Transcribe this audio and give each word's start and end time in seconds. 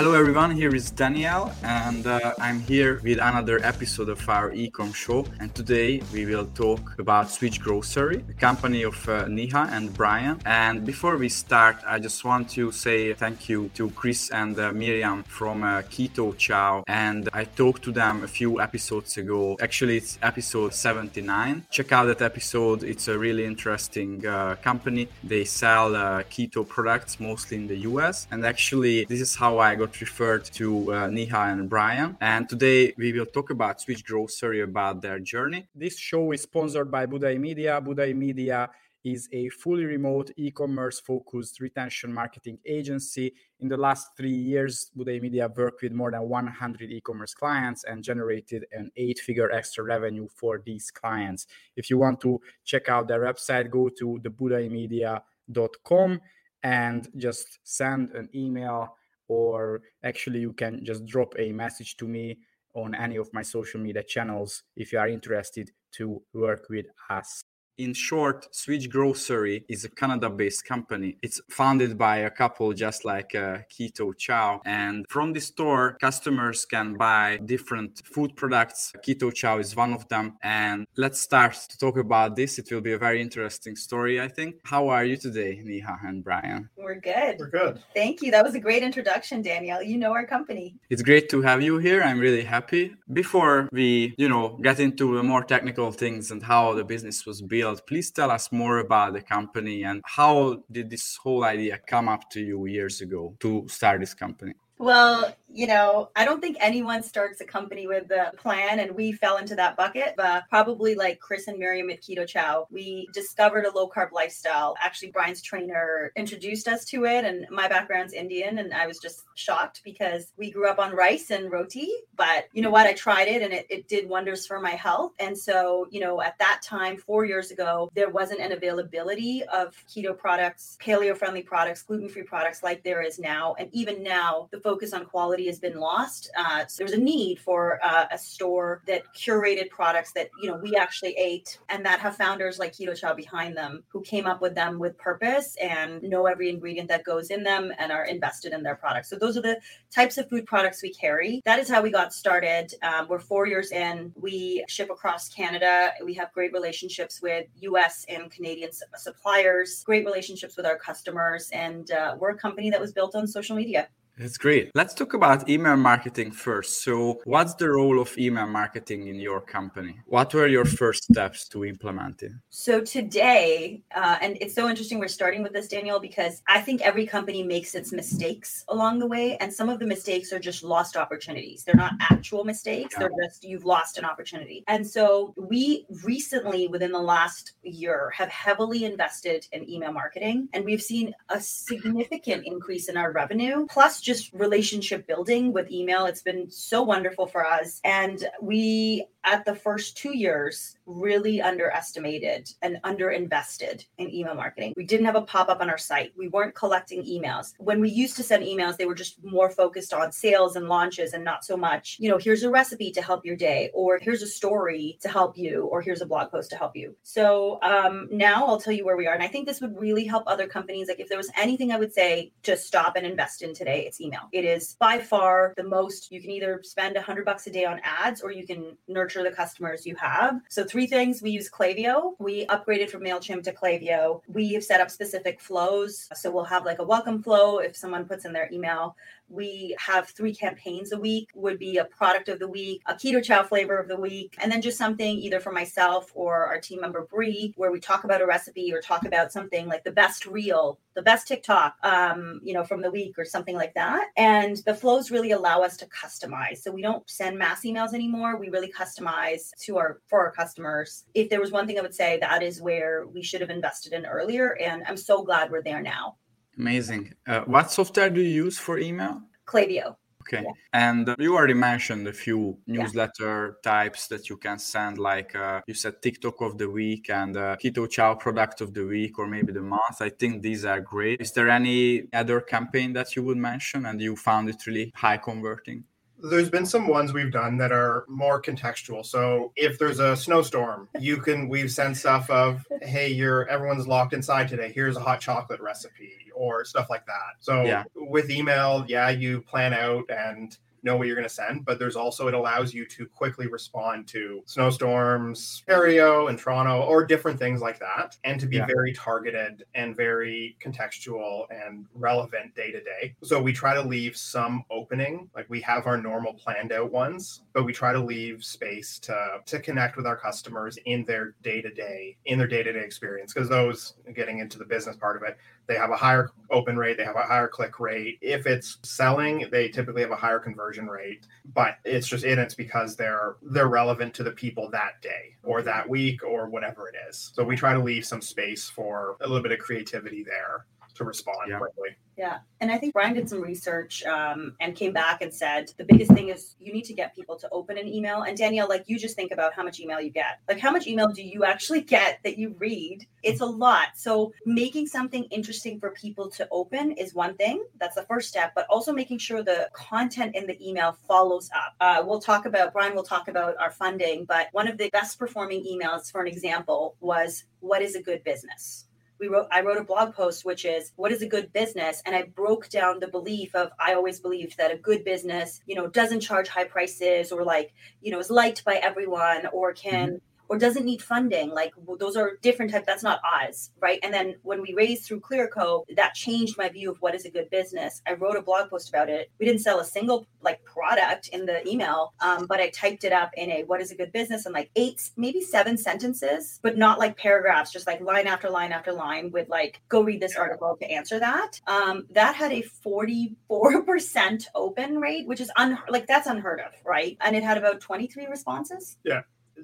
Hello, 0.00 0.14
everyone. 0.14 0.50
Here 0.52 0.74
is 0.74 0.90
Daniel, 0.90 1.52
and 1.62 2.06
uh, 2.06 2.32
I'm 2.38 2.60
here 2.60 3.02
with 3.04 3.18
another 3.18 3.60
episode 3.62 4.08
of 4.08 4.26
our 4.30 4.50
ecom 4.52 4.94
show. 4.94 5.26
And 5.40 5.54
today 5.54 6.00
we 6.10 6.24
will 6.24 6.46
talk 6.54 6.98
about 6.98 7.30
Switch 7.30 7.60
Grocery, 7.60 8.24
a 8.26 8.32
company 8.32 8.82
of 8.84 8.96
uh, 9.06 9.28
Neha 9.28 9.68
and 9.70 9.92
Bryan. 9.92 10.40
And 10.46 10.86
before 10.86 11.18
we 11.18 11.28
start, 11.28 11.76
I 11.86 11.98
just 11.98 12.24
want 12.24 12.48
to 12.52 12.72
say 12.72 13.12
thank 13.12 13.50
you 13.50 13.68
to 13.74 13.90
Chris 13.90 14.30
and 14.30 14.58
uh, 14.58 14.72
Miriam 14.72 15.22
from 15.24 15.62
uh, 15.62 15.82
Keto 15.82 16.34
Chow. 16.34 16.82
And 16.86 17.28
I 17.34 17.44
talked 17.44 17.82
to 17.82 17.92
them 17.92 18.24
a 18.24 18.28
few 18.28 18.58
episodes 18.58 19.18
ago. 19.18 19.58
Actually, 19.60 19.98
it's 19.98 20.18
episode 20.22 20.72
79. 20.72 21.66
Check 21.68 21.92
out 21.92 22.06
that 22.06 22.22
episode. 22.22 22.84
It's 22.84 23.08
a 23.08 23.18
really 23.18 23.44
interesting 23.44 24.26
uh, 24.26 24.56
company. 24.62 25.08
They 25.22 25.44
sell 25.44 25.94
uh, 25.94 26.22
keto 26.22 26.66
products 26.66 27.20
mostly 27.20 27.58
in 27.58 27.66
the 27.66 27.80
US. 27.80 28.26
And 28.30 28.46
actually, 28.46 29.04
this 29.04 29.20
is 29.20 29.34
how 29.34 29.58
I 29.58 29.74
got 29.74 29.89
referred 29.98 30.44
to 30.44 30.92
uh, 30.92 31.06
Neha 31.06 31.52
and 31.52 31.70
Bryan. 31.70 32.18
And 32.20 32.46
today 32.46 32.92
we 32.98 33.12
will 33.12 33.24
talk 33.26 33.48
about 33.48 33.80
Switch 33.80 34.04
Grocery, 34.04 34.60
about 34.60 35.00
their 35.00 35.18
journey. 35.18 35.66
This 35.74 35.98
show 35.98 36.32
is 36.32 36.42
sponsored 36.42 36.90
by 36.90 37.06
Budai 37.06 37.40
Media. 37.40 37.80
Budai 37.80 38.14
Media 38.14 38.68
is 39.02 39.28
a 39.32 39.48
fully 39.48 39.84
remote 39.84 40.30
e-commerce 40.36 41.00
focused 41.00 41.60
retention 41.60 42.12
marketing 42.12 42.58
agency. 42.66 43.32
In 43.60 43.68
the 43.68 43.76
last 43.76 44.08
three 44.16 44.34
years, 44.34 44.90
Budai 44.96 45.22
Media 45.22 45.48
worked 45.48 45.82
with 45.82 45.92
more 45.92 46.10
than 46.10 46.28
100 46.28 46.90
e-commerce 46.90 47.32
clients 47.32 47.84
and 47.84 48.04
generated 48.04 48.66
an 48.72 48.90
eight-figure 48.96 49.50
extra 49.50 49.84
revenue 49.84 50.28
for 50.34 50.62
these 50.64 50.90
clients. 50.90 51.46
If 51.76 51.88
you 51.88 51.96
want 51.98 52.20
to 52.20 52.40
check 52.64 52.88
out 52.88 53.08
their 53.08 53.20
website, 53.20 53.70
go 53.70 53.88
to 53.98 54.20
thebudaimedia.com 54.22 56.20
and 56.62 57.08
just 57.16 57.58
send 57.64 58.10
an 58.10 58.28
email 58.34 58.96
or 59.30 59.80
actually 60.02 60.40
you 60.40 60.52
can 60.52 60.84
just 60.84 61.06
drop 61.06 61.32
a 61.38 61.52
message 61.52 61.96
to 61.96 62.08
me 62.08 62.36
on 62.74 62.94
any 62.94 63.16
of 63.16 63.32
my 63.32 63.42
social 63.42 63.80
media 63.80 64.02
channels 64.02 64.64
if 64.76 64.92
you 64.92 64.98
are 64.98 65.08
interested 65.08 65.70
to 65.92 66.20
work 66.34 66.66
with 66.68 66.86
us 67.08 67.40
in 67.84 67.94
short, 67.94 68.54
Switch 68.54 68.90
Grocery 68.90 69.64
is 69.68 69.84
a 69.84 69.88
Canada-based 69.88 70.64
company. 70.64 71.16
It's 71.22 71.40
founded 71.48 71.96
by 71.96 72.18
a 72.18 72.30
couple 72.30 72.72
just 72.74 73.04
like 73.04 73.34
uh, 73.34 73.58
Keto 73.72 74.16
Chow. 74.16 74.60
And 74.64 75.06
from 75.08 75.32
the 75.32 75.40
store, 75.40 75.96
customers 76.00 76.66
can 76.66 76.96
buy 76.96 77.38
different 77.44 78.02
food 78.04 78.36
products. 78.36 78.92
Keto 79.06 79.32
Chow 79.32 79.58
is 79.58 79.74
one 79.74 79.92
of 79.94 80.06
them. 80.08 80.36
And 80.42 80.86
let's 80.96 81.20
start 81.20 81.54
to 81.70 81.78
talk 81.78 81.96
about 81.96 82.36
this. 82.36 82.58
It 82.58 82.70
will 82.70 82.82
be 82.82 82.92
a 82.92 82.98
very 82.98 83.20
interesting 83.20 83.76
story, 83.76 84.20
I 84.20 84.28
think. 84.28 84.56
How 84.64 84.88
are 84.88 85.04
you 85.04 85.16
today, 85.16 85.60
Neha 85.64 85.98
and 86.04 86.22
Bryan? 86.22 86.68
We're 86.76 87.00
good. 87.00 87.36
We're 87.38 87.50
good. 87.50 87.82
Thank 87.94 88.20
you. 88.22 88.30
That 88.30 88.44
was 88.44 88.54
a 88.54 88.60
great 88.60 88.82
introduction, 88.82 89.40
Daniel. 89.42 89.82
You 89.82 89.96
know 89.96 90.12
our 90.12 90.26
company. 90.26 90.76
It's 90.90 91.02
great 91.02 91.28
to 91.30 91.40
have 91.42 91.62
you 91.62 91.78
here. 91.78 92.02
I'm 92.02 92.18
really 92.18 92.44
happy. 92.44 92.94
Before 93.12 93.68
we, 93.72 94.14
you 94.18 94.28
know, 94.28 94.58
get 94.62 94.80
into 94.80 95.16
the 95.16 95.22
more 95.22 95.44
technical 95.44 95.90
things 95.92 96.30
and 96.30 96.42
how 96.42 96.74
the 96.74 96.84
business 96.84 97.24
was 97.24 97.40
built, 97.40 97.69
Please 97.78 98.10
tell 98.10 98.30
us 98.30 98.50
more 98.50 98.78
about 98.78 99.12
the 99.12 99.20
company 99.20 99.84
and 99.84 100.02
how 100.04 100.62
did 100.70 100.90
this 100.90 101.16
whole 101.16 101.44
idea 101.44 101.78
come 101.86 102.08
up 102.08 102.28
to 102.30 102.40
you 102.40 102.66
years 102.66 103.00
ago 103.00 103.36
to 103.40 103.66
start 103.68 104.00
this 104.00 104.14
company? 104.14 104.54
Well, 104.78 105.36
you 105.52 105.66
know, 105.66 106.10
I 106.16 106.24
don't 106.24 106.40
think 106.40 106.56
anyone 106.60 107.02
starts 107.02 107.40
a 107.40 107.44
company 107.44 107.86
with 107.86 108.10
a 108.10 108.32
plan, 108.36 108.78
and 108.80 108.92
we 108.92 109.12
fell 109.12 109.38
into 109.38 109.54
that 109.56 109.76
bucket. 109.76 110.14
But 110.16 110.44
probably 110.48 110.94
like 110.94 111.20
Chris 111.20 111.48
and 111.48 111.58
Miriam 111.58 111.90
at 111.90 112.02
Keto 112.02 112.26
Chow, 112.26 112.66
we 112.70 113.08
discovered 113.12 113.64
a 113.64 113.72
low 113.72 113.88
carb 113.88 114.12
lifestyle. 114.12 114.76
Actually, 114.80 115.10
Bryan's 115.10 115.42
trainer 115.42 116.12
introduced 116.16 116.68
us 116.68 116.84
to 116.86 117.04
it, 117.04 117.24
and 117.24 117.46
my 117.50 117.68
background's 117.68 118.12
Indian, 118.12 118.58
and 118.58 118.72
I 118.72 118.86
was 118.86 118.98
just 118.98 119.24
shocked 119.34 119.82
because 119.84 120.32
we 120.36 120.50
grew 120.50 120.68
up 120.68 120.78
on 120.78 120.94
rice 120.94 121.30
and 121.30 121.50
roti. 121.50 121.88
But 122.16 122.46
you 122.52 122.62
know 122.62 122.70
what? 122.70 122.86
I 122.86 122.92
tried 122.92 123.28
it, 123.28 123.42
and 123.42 123.52
it, 123.52 123.66
it 123.70 123.88
did 123.88 124.08
wonders 124.08 124.46
for 124.46 124.60
my 124.60 124.70
health. 124.70 125.12
And 125.18 125.36
so, 125.36 125.86
you 125.90 126.00
know, 126.00 126.20
at 126.20 126.38
that 126.38 126.60
time, 126.62 126.96
four 126.96 127.24
years 127.24 127.50
ago, 127.50 127.90
there 127.94 128.10
wasn't 128.10 128.40
an 128.40 128.52
availability 128.52 129.42
of 129.52 129.74
keto 129.88 130.16
products, 130.16 130.78
paleo 130.80 131.16
friendly 131.16 131.42
products, 131.42 131.82
gluten 131.82 132.08
free 132.08 132.22
products 132.22 132.62
like 132.62 132.82
there 132.84 133.02
is 133.02 133.18
now. 133.18 133.54
And 133.58 133.68
even 133.72 134.02
now, 134.02 134.48
the 134.52 134.60
focus 134.60 134.92
on 134.92 135.04
quality 135.06 135.39
has 135.46 135.58
been 135.58 135.78
lost. 135.78 136.30
Uh, 136.36 136.66
so 136.66 136.84
there's 136.84 136.92
a 136.92 137.00
need 137.00 137.38
for 137.38 137.78
uh, 137.82 138.06
a 138.10 138.18
store 138.18 138.82
that 138.86 139.02
curated 139.14 139.70
products 139.70 140.12
that 140.12 140.30
you 140.42 140.50
know 140.50 140.56
we 140.56 140.76
actually 140.76 141.14
ate 141.16 141.58
and 141.68 141.84
that 141.84 142.00
have 142.00 142.16
founders 142.16 142.58
like 142.58 142.72
Keto 142.72 142.96
Chow 142.96 143.14
behind 143.14 143.56
them 143.56 143.82
who 143.88 144.00
came 144.02 144.26
up 144.26 144.40
with 144.40 144.54
them 144.54 144.78
with 144.78 144.96
purpose 144.98 145.56
and 145.60 146.02
know 146.02 146.26
every 146.26 146.50
ingredient 146.50 146.88
that 146.88 147.04
goes 147.04 147.30
in 147.30 147.42
them 147.42 147.72
and 147.78 147.90
are 147.92 148.04
invested 148.04 148.52
in 148.52 148.62
their 148.62 148.74
products. 148.74 149.08
So 149.08 149.16
those 149.16 149.36
are 149.36 149.42
the 149.42 149.60
types 149.90 150.18
of 150.18 150.28
food 150.28 150.46
products 150.46 150.82
we 150.82 150.92
carry. 150.92 151.40
That 151.44 151.58
is 151.58 151.68
how 151.68 151.80
we 151.82 151.90
got 151.90 152.12
started. 152.12 152.74
Um, 152.82 153.08
we're 153.08 153.18
four 153.18 153.46
years 153.46 153.72
in. 153.72 154.12
We 154.16 154.64
ship 154.68 154.90
across 154.90 155.28
Canada. 155.28 155.92
We 156.04 156.14
have 156.14 156.32
great 156.32 156.52
relationships 156.52 157.20
with 157.22 157.46
U.S. 157.60 158.04
and 158.08 158.30
Canadian 158.30 158.70
suppliers. 158.96 159.82
Great 159.84 160.04
relationships 160.04 160.56
with 160.56 160.66
our 160.66 160.76
customers, 160.76 161.48
and 161.52 161.90
uh, 161.92 162.16
we're 162.18 162.30
a 162.30 162.38
company 162.38 162.70
that 162.70 162.80
was 162.80 162.92
built 162.92 163.14
on 163.14 163.26
social 163.26 163.56
media. 163.56 163.88
That's 164.20 164.36
great. 164.36 164.70
Let's 164.74 164.92
talk 164.92 165.14
about 165.14 165.48
email 165.48 165.78
marketing 165.78 166.30
first. 166.32 166.84
So, 166.84 167.22
what's 167.24 167.54
the 167.54 167.70
role 167.70 167.98
of 167.98 168.18
email 168.18 168.46
marketing 168.46 169.06
in 169.06 169.14
your 169.14 169.40
company? 169.40 169.96
What 170.04 170.34
were 170.34 170.46
your 170.46 170.66
first 170.66 171.04
steps 171.04 171.48
to 171.48 171.64
implement 171.64 172.22
it? 172.22 172.32
So, 172.50 172.82
today, 172.82 173.80
uh, 173.96 174.18
and 174.20 174.36
it's 174.42 174.54
so 174.54 174.68
interesting 174.68 174.98
we're 174.98 175.08
starting 175.08 175.42
with 175.42 175.54
this, 175.54 175.68
Daniel, 175.68 175.98
because 176.00 176.42
I 176.46 176.60
think 176.60 176.82
every 176.82 177.06
company 177.06 177.42
makes 177.42 177.74
its 177.74 177.92
mistakes 177.92 178.66
along 178.68 178.98
the 178.98 179.06
way. 179.06 179.38
And 179.38 179.50
some 179.50 179.70
of 179.70 179.78
the 179.78 179.86
mistakes 179.86 180.34
are 180.34 180.38
just 180.38 180.62
lost 180.62 180.98
opportunities. 180.98 181.64
They're 181.64 181.74
not 181.74 181.94
actual 182.00 182.44
mistakes, 182.44 182.96
they're 182.98 183.10
just 183.24 183.42
you've 183.42 183.64
lost 183.64 183.96
an 183.96 184.04
opportunity. 184.04 184.64
And 184.68 184.86
so, 184.86 185.32
we 185.38 185.86
recently, 186.04 186.68
within 186.68 186.92
the 186.92 187.00
last 187.00 187.52
year, 187.62 188.12
have 188.14 188.28
heavily 188.28 188.84
invested 188.84 189.46
in 189.52 189.66
email 189.66 189.92
marketing, 189.92 190.50
and 190.52 190.62
we've 190.62 190.82
seen 190.82 191.14
a 191.30 191.40
significant 191.40 192.44
increase 192.44 192.90
in 192.90 192.98
our 192.98 193.12
revenue. 193.12 193.66
Plus, 193.70 194.02
just 194.10 194.32
relationship 194.32 195.06
building 195.06 195.52
with 195.52 195.70
email. 195.70 196.06
It's 196.06 196.22
been 196.22 196.50
so 196.50 196.82
wonderful 196.82 197.26
for 197.28 197.46
us. 197.46 197.80
And 197.84 198.26
we, 198.42 199.06
at 199.24 199.44
the 199.44 199.54
first 199.54 199.96
two 199.96 200.16
years, 200.16 200.76
really 200.86 201.40
underestimated 201.40 202.50
and 202.62 202.78
underinvested 202.84 203.84
in 203.98 204.12
email 204.12 204.34
marketing. 204.34 204.72
We 204.76 204.84
didn't 204.84 205.06
have 205.06 205.16
a 205.16 205.22
pop 205.22 205.48
up 205.48 205.60
on 205.60 205.70
our 205.70 205.78
site. 205.78 206.12
We 206.16 206.28
weren't 206.28 206.54
collecting 206.54 207.04
emails. 207.04 207.52
When 207.58 207.80
we 207.80 207.90
used 207.90 208.16
to 208.16 208.22
send 208.22 208.44
emails, 208.44 208.76
they 208.76 208.86
were 208.86 208.94
just 208.94 209.22
more 209.22 209.50
focused 209.50 209.92
on 209.92 210.12
sales 210.12 210.56
and 210.56 210.68
launches 210.68 211.12
and 211.12 211.24
not 211.24 211.44
so 211.44 211.56
much, 211.56 211.96
you 212.00 212.10
know, 212.10 212.18
here's 212.18 212.42
a 212.42 212.50
recipe 212.50 212.90
to 212.92 213.02
help 213.02 213.24
your 213.24 213.36
day, 213.36 213.70
or 213.74 213.98
here's 214.00 214.22
a 214.22 214.26
story 214.26 214.98
to 215.00 215.08
help 215.08 215.36
you, 215.36 215.66
or 215.66 215.80
here's 215.80 216.00
a 216.00 216.06
blog 216.06 216.30
post 216.30 216.50
to 216.50 216.56
help 216.56 216.74
you. 216.74 216.96
So 217.02 217.58
um, 217.62 218.08
now 218.10 218.46
I'll 218.46 218.60
tell 218.60 218.72
you 218.72 218.84
where 218.84 218.96
we 218.96 219.06
are. 219.06 219.14
And 219.14 219.22
I 219.22 219.28
think 219.28 219.46
this 219.46 219.60
would 219.60 219.78
really 219.78 220.04
help 220.04 220.24
other 220.26 220.46
companies. 220.46 220.88
Like 220.88 221.00
if 221.00 221.08
there 221.08 221.18
was 221.18 221.30
anything 221.36 221.72
I 221.72 221.78
would 221.78 221.92
say 221.92 222.32
to 222.44 222.56
stop 222.56 222.96
and 222.96 223.06
invest 223.06 223.42
in 223.42 223.54
today, 223.54 223.84
it's 223.86 224.00
email. 224.00 224.22
It 224.32 224.44
is 224.44 224.76
by 224.78 224.98
far 224.98 225.54
the 225.56 225.64
most 225.64 226.10
you 226.10 226.20
can 226.20 226.30
either 226.30 226.60
spend 226.62 226.96
a 226.96 227.02
hundred 227.02 227.24
bucks 227.24 227.46
a 227.46 227.50
day 227.50 227.64
on 227.64 227.80
ads 227.84 228.22
or 228.22 228.32
you 228.32 228.46
can 228.46 228.76
nurture 228.88 229.09
the 229.18 229.30
customers 229.30 229.86
you 229.86 229.94
have. 229.96 230.40
So 230.48 230.64
three 230.64 230.86
things 230.86 231.22
we 231.22 231.30
use 231.30 231.50
Klaviyo. 231.50 232.14
We 232.18 232.46
upgraded 232.46 232.90
from 232.90 233.02
MailChimp 233.02 233.42
to 233.44 233.52
Klaviyo. 233.52 234.22
We 234.28 234.52
have 234.54 234.64
set 234.64 234.80
up 234.80 234.90
specific 234.90 235.40
flows. 235.40 236.08
So 236.14 236.30
we'll 236.30 236.44
have 236.44 236.64
like 236.64 236.78
a 236.78 236.84
welcome 236.84 237.22
flow 237.22 237.58
if 237.58 237.76
someone 237.76 238.04
puts 238.04 238.24
in 238.24 238.32
their 238.32 238.48
email 238.52 238.96
we 239.30 239.76
have 239.78 240.08
three 240.08 240.34
campaigns 240.34 240.92
a 240.92 240.98
week 240.98 241.30
would 241.34 241.58
be 241.58 241.78
a 241.78 241.84
product 241.84 242.28
of 242.28 242.38
the 242.38 242.48
week 242.48 242.82
a 242.86 242.94
keto 242.94 243.22
chow 243.22 243.42
flavor 243.42 243.78
of 243.78 243.88
the 243.88 243.96
week 243.96 244.34
and 244.38 244.50
then 244.50 244.60
just 244.60 244.76
something 244.76 245.18
either 245.18 245.40
for 245.40 245.52
myself 245.52 246.10
or 246.14 246.46
our 246.46 246.60
team 246.60 246.80
member 246.80 247.06
Bree 247.10 247.54
where 247.56 247.70
we 247.70 247.80
talk 247.80 248.04
about 248.04 248.20
a 248.20 248.26
recipe 248.26 248.72
or 248.72 248.80
talk 248.80 249.06
about 249.06 249.32
something 249.32 249.68
like 249.68 249.84
the 249.84 249.92
best 249.92 250.26
reel 250.26 250.78
the 250.94 251.02
best 251.02 251.28
tiktok 251.28 251.76
um, 251.82 252.40
you 252.42 252.52
know 252.52 252.64
from 252.64 252.82
the 252.82 252.90
week 252.90 253.18
or 253.18 253.24
something 253.24 253.56
like 253.56 253.74
that. 253.74 254.08
And 254.16 254.56
the 254.66 254.74
flows 254.74 255.10
really 255.10 255.30
allow 255.30 255.62
us 255.62 255.76
to 255.78 255.86
customize. 255.86 256.58
So 256.58 256.70
we 256.70 256.82
don't 256.82 257.08
send 257.08 257.38
mass 257.38 257.62
emails 257.62 257.94
anymore. 257.94 258.36
We 258.36 258.48
really 258.50 258.72
customize 258.72 259.50
to 259.60 259.78
our 259.78 260.00
for 260.06 260.20
our 260.20 260.32
customers. 260.32 261.04
If 261.14 261.30
there 261.30 261.40
was 261.40 261.52
one 261.52 261.66
thing 261.66 261.78
i 261.78 261.82
would 261.82 261.94
say 261.94 262.18
that 262.18 262.42
is 262.42 262.60
where 262.60 263.06
we 263.06 263.22
should 263.22 263.40
have 263.40 263.50
invested 263.50 263.92
in 263.92 264.04
earlier 264.06 264.56
and 264.60 264.82
i'm 264.86 264.96
so 264.96 265.22
glad 265.22 265.50
we're 265.50 265.62
there 265.62 265.80
now. 265.80 266.16
Amazing. 266.58 267.14
Uh, 267.26 267.40
what 267.40 267.70
software 267.70 268.10
do 268.10 268.20
you 268.20 268.44
use 268.44 268.58
for 268.58 268.78
email? 268.78 269.22
Klaviyo. 269.50 269.96
Okay. 270.22 270.44
Yeah. 270.44 270.52
And 270.72 271.08
uh, 271.08 271.16
you 271.18 271.34
already 271.34 271.54
mentioned 271.54 272.06
a 272.06 272.12
few 272.12 272.58
newsletter 272.66 273.58
yeah. 273.64 273.70
types 273.70 274.06
that 274.08 274.28
you 274.28 274.36
can 274.36 274.58
send, 274.58 274.98
like 274.98 275.34
uh, 275.34 275.62
you 275.66 275.74
said 275.74 276.00
TikTok 276.02 276.40
of 276.42 276.58
the 276.58 276.68
week 276.68 277.10
and 277.10 277.36
uh, 277.36 277.56
Keto 277.56 277.90
Chow 277.90 278.14
product 278.14 278.60
of 278.60 278.72
the 278.74 278.84
week 278.84 279.18
or 279.18 279.26
maybe 279.26 279.52
the 279.52 279.62
month. 279.62 280.00
I 280.00 280.10
think 280.10 280.42
these 280.42 280.64
are 280.64 280.80
great. 280.80 281.20
Is 281.20 281.32
there 281.32 281.48
any 281.48 282.04
other 282.12 282.40
campaign 282.40 282.92
that 282.92 283.16
you 283.16 283.24
would 283.24 283.38
mention 283.38 283.86
and 283.86 284.00
you 284.00 284.14
found 284.14 284.48
it 284.50 284.66
really 284.66 284.92
high 284.94 285.16
converting? 285.16 285.84
there's 286.22 286.50
been 286.50 286.66
some 286.66 286.86
ones 286.86 287.12
we've 287.12 287.32
done 287.32 287.56
that 287.58 287.72
are 287.72 288.04
more 288.08 288.40
contextual. 288.42 289.04
So 289.04 289.52
if 289.56 289.78
there's 289.78 290.00
a 290.00 290.16
snowstorm, 290.16 290.88
you 291.00 291.16
can 291.16 291.48
we've 291.48 291.70
sent 291.70 291.96
stuff 291.96 292.28
of, 292.30 292.66
hey, 292.82 293.08
you're 293.08 293.48
everyone's 293.48 293.86
locked 293.86 294.12
inside 294.12 294.48
today. 294.48 294.70
Here's 294.74 294.96
a 294.96 295.00
hot 295.00 295.20
chocolate 295.20 295.60
recipe 295.60 296.12
or 296.40 296.64
stuff 296.64 296.88
like 296.88 297.04
that. 297.04 297.32
So 297.40 297.64
Yeah. 297.64 297.84
with 297.94 298.30
email, 298.30 298.84
yeah, 298.88 299.10
you 299.10 299.42
plan 299.42 299.74
out 299.74 300.08
and 300.10 300.56
know 300.82 300.96
what 300.96 301.06
you're 301.06 301.14
going 301.14 301.28
to 301.28 301.34
send, 301.34 301.62
but 301.66 301.78
there's 301.78 301.94
also 301.94 302.26
it 302.26 302.32
allows 302.32 302.72
you 302.72 302.86
to 302.86 303.04
quickly 303.06 303.46
respond 303.46 304.08
to 304.08 304.42
snowstorms, 304.46 305.62
Ontario 305.68 306.28
and 306.28 306.38
Toronto, 306.38 306.80
or 306.80 307.04
different 307.04 307.38
things 307.38 307.60
like 307.60 307.78
that, 307.80 308.16
and 308.24 308.40
to 308.40 308.46
be 308.46 308.56
Yeah. 308.56 308.64
very 308.64 308.94
targeted 308.94 309.64
and 309.74 309.94
very 309.94 310.56
contextual 310.58 311.44
and 311.50 311.84
relevant 311.92 312.54
day 312.54 312.70
to 312.72 312.82
day. 312.82 313.14
So 313.22 313.42
we 313.42 313.52
try 313.52 313.74
to 313.74 313.82
leave 313.82 314.16
some 314.16 314.64
opening, 314.70 315.28
like 315.34 315.44
we 315.50 315.60
have 315.60 315.86
our 315.86 315.98
normal 315.98 316.32
planned 316.32 316.72
out 316.72 316.90
ones, 316.90 317.42
but 317.52 317.64
we 317.64 317.74
try 317.74 317.92
to 317.92 318.00
leave 318.00 318.42
space 318.42 318.98
to 319.00 319.40
to 319.44 319.58
connect 319.60 319.98
with 319.98 320.06
our 320.06 320.16
customers 320.16 320.78
in 320.86 321.04
their 321.04 321.34
day 321.42 321.60
to 321.60 321.70
day, 321.70 322.16
in 322.24 322.38
their 322.38 322.46
day 322.48 322.62
to 322.62 322.72
day 322.72 322.80
experience, 322.82 323.34
because 323.34 323.50
those 323.50 323.96
getting 324.14 324.38
into 324.38 324.56
the 324.56 324.64
business 324.64 324.96
part 324.96 325.16
of 325.18 325.24
it, 325.24 325.36
they 325.70 325.76
have 325.76 325.90
a 325.90 325.96
higher 325.96 326.32
open 326.50 326.76
rate, 326.76 326.96
they 326.96 327.04
have 327.04 327.14
a 327.14 327.22
higher 327.22 327.46
click 327.46 327.78
rate. 327.78 328.18
If 328.20 328.44
it's 328.48 328.78
selling, 328.82 329.46
they 329.52 329.68
typically 329.68 330.02
have 330.02 330.10
a 330.10 330.16
higher 330.16 330.40
conversion 330.40 330.88
rate, 330.88 331.28
but 331.54 331.76
it's 331.84 332.08
just 332.08 332.24
and 332.24 332.40
it's 332.40 332.56
because 332.56 332.96
they're 332.96 333.36
they're 333.40 333.68
relevant 333.68 334.12
to 334.14 334.24
the 334.24 334.32
people 334.32 334.68
that 334.72 335.00
day 335.00 335.36
or 335.44 335.62
that 335.62 335.88
week 335.88 336.24
or 336.24 336.48
whatever 336.48 336.88
it 336.88 336.96
is. 337.08 337.30
So 337.36 337.44
we 337.44 337.54
try 337.54 337.72
to 337.72 337.78
leave 337.78 338.04
some 338.04 338.20
space 338.20 338.68
for 338.68 339.16
a 339.20 339.28
little 339.28 339.44
bit 339.44 339.52
of 339.52 339.60
creativity 339.60 340.24
there 340.24 340.66
to 340.94 341.04
respond 341.04 341.50
Yeah. 341.50 341.58
quickly. 341.58 341.96
Yeah. 342.16 342.40
And 342.60 342.70
I 342.70 342.76
think 342.76 342.92
Bryan 342.92 343.14
did 343.14 343.30
some 343.30 343.40
research 343.40 344.04
um, 344.04 344.54
and 344.60 344.76
came 344.76 344.92
back 344.92 345.22
and 345.22 345.32
said 345.32 345.72
the 345.78 345.84
biggest 345.84 346.12
thing 346.12 346.28
is 346.28 346.54
you 346.58 346.70
need 346.70 346.84
to 346.84 346.92
get 346.92 347.14
people 347.14 347.36
to 347.38 347.48
open 347.50 347.78
an 347.78 347.88
email. 347.88 348.22
And 348.22 348.36
Daniel, 348.36 348.68
like 348.68 348.84
you 348.88 348.98
just 348.98 349.16
think 349.16 349.32
about 349.32 349.54
how 349.54 349.62
much 349.62 349.80
email 349.80 350.02
you 350.02 350.10
get. 350.10 350.40
Like, 350.46 350.58
how 350.60 350.70
much 350.70 350.86
email 350.86 351.08
do 351.08 351.22
you 351.22 351.44
actually 351.44 351.80
get 351.96 352.20
that 352.24 352.36
you 352.36 352.54
read? 352.58 353.06
It's 353.22 353.40
a 353.40 353.46
lot. 353.46 353.88
So, 353.96 354.34
making 354.44 354.86
something 354.88 355.24
interesting 355.24 355.80
for 355.80 355.92
people 355.92 356.28
to 356.32 356.46
open 356.50 356.92
is 356.92 357.14
one 357.14 357.36
thing. 357.36 357.64
That's 357.78 357.94
the 357.94 358.02
first 358.02 358.28
step. 358.28 358.52
But 358.54 358.66
also 358.68 358.92
making 358.92 359.18
sure 359.18 359.42
the 359.42 359.70
content 359.72 360.36
in 360.36 360.46
the 360.46 360.58
email 360.66 360.98
follows 361.08 361.48
up. 361.54 361.74
Uh, 361.80 362.02
we'll 362.06 362.20
talk 362.20 362.44
about, 362.44 362.74
Bryan 362.74 362.94
will 362.94 363.02
talk 363.02 363.28
about 363.28 363.56
our 363.58 363.70
funding, 363.70 364.26
but 364.26 364.48
one 364.52 364.68
of 364.68 364.76
the 364.76 364.90
best 364.90 365.18
performing 365.18 365.64
emails, 365.64 366.12
for 366.12 366.20
an 366.20 366.26
example, 366.26 366.96
was 367.00 367.44
What 367.60 367.80
is 367.82 367.94
a 367.94 368.02
good 368.02 368.24
business? 368.24 368.86
We 369.20 369.28
wrote 369.28 369.46
i 369.52 369.60
wrote 369.60 369.76
a 369.76 369.84
blog 369.84 370.14
post 370.14 370.44
which 370.44 370.64
is 370.64 370.92
what 370.96 371.12
is 371.12 371.22
a 371.22 371.26
good 371.26 371.52
business? 371.52 372.02
And 372.06 372.16
i 372.16 372.22
broke 372.22 372.68
down 372.68 372.98
the 372.98 373.08
belief 373.08 373.54
of 373.54 373.70
i 373.78 373.94
always 373.94 374.18
believed 374.20 374.56
that 374.56 374.72
a 374.72 374.76
good 374.76 375.04
business 375.04 375.60
you 375.66 375.74
know 375.74 375.86
doesn't 375.86 376.20
charge 376.20 376.48
high 376.48 376.64
prices 376.64 377.30
or 377.30 377.44
like 377.44 377.72
you 378.00 378.10
know 378.10 378.18
is 378.18 378.30
liked 378.30 378.64
by 378.64 378.76
everyone 378.76 379.46
or 379.52 379.72
can 379.72 380.08
mm-hmm. 380.08 380.16
Or 380.50 380.58
doesn't 380.58 380.84
need 380.84 381.00
funding 381.00 381.48
like 381.50 381.72
those 382.00 382.16
are 382.16 382.32
different 382.42 382.72
type 382.72 382.84
that's 382.84 383.04
not 383.04 383.20
oz 383.24 383.70
right? 383.78 384.00
And 384.02 384.12
then 384.12 384.34
when 384.42 384.60
we 384.60 384.74
raised 384.74 385.04
through 385.04 385.20
clearco 385.20 385.84
that 385.96 386.14
changed 386.14 386.58
my 386.58 386.68
view 386.68 386.90
of 386.90 387.00
what 387.00 387.14
is 387.14 387.24
a 387.24 387.30
good 387.30 387.48
business. 387.50 388.02
I 388.06 388.14
wrote 388.14 388.36
a 388.36 388.42
blog 388.42 388.68
post 388.68 388.88
about 388.88 389.08
it. 389.08 389.30
We 389.38 389.46
didn't 389.46 389.60
sell 389.60 389.78
a 389.78 389.84
single 389.84 390.26
like 390.42 390.62
product 390.64 391.28
in 391.28 391.46
the 391.46 391.66
email 391.68 392.12
um, 392.20 392.46
but 392.46 392.60
i 392.60 392.68
typed 392.70 393.04
it 393.04 393.12
up 393.12 393.30
in 393.36 393.50
a 393.50 393.62
what 393.64 393.80
is 393.80 393.92
a 393.92 393.94
good 393.94 394.12
business? 394.12 394.46
in 394.46 394.52
like 394.52 394.70
eight 394.74 395.10
maybe 395.16 395.40
seven 395.40 395.76
sentences 395.76 396.58
but 396.62 396.76
not 396.76 396.98
like 396.98 397.16
paragraphs 397.16 397.70
just 397.70 397.86
like 397.86 398.00
line 398.00 398.26
after 398.26 398.50
line 398.50 398.72
after 398.72 398.92
line 398.92 399.30
with 399.30 399.48
like 399.48 399.80
go 399.88 400.02
read 400.02 400.20
this 400.20 400.34
article 400.34 400.76
to 400.80 400.90
answer 400.90 401.20
that. 401.20 401.60
Um, 401.68 402.06
that 402.10 402.34
had 402.34 402.50
a 402.50 402.64
44% 402.84 404.46
open 404.56 404.98
rate 404.98 405.28
which 405.28 405.40
is 405.40 405.52
un- 405.56 405.78
like 405.88 406.08
that's 406.08 406.26
unheard 406.26 406.60
of 406.60 406.72
right? 406.84 407.16
And 407.20 407.36
it 407.36 407.44
had 407.44 407.56
about 407.56 407.80
23 407.80 408.26
responses 408.26 408.96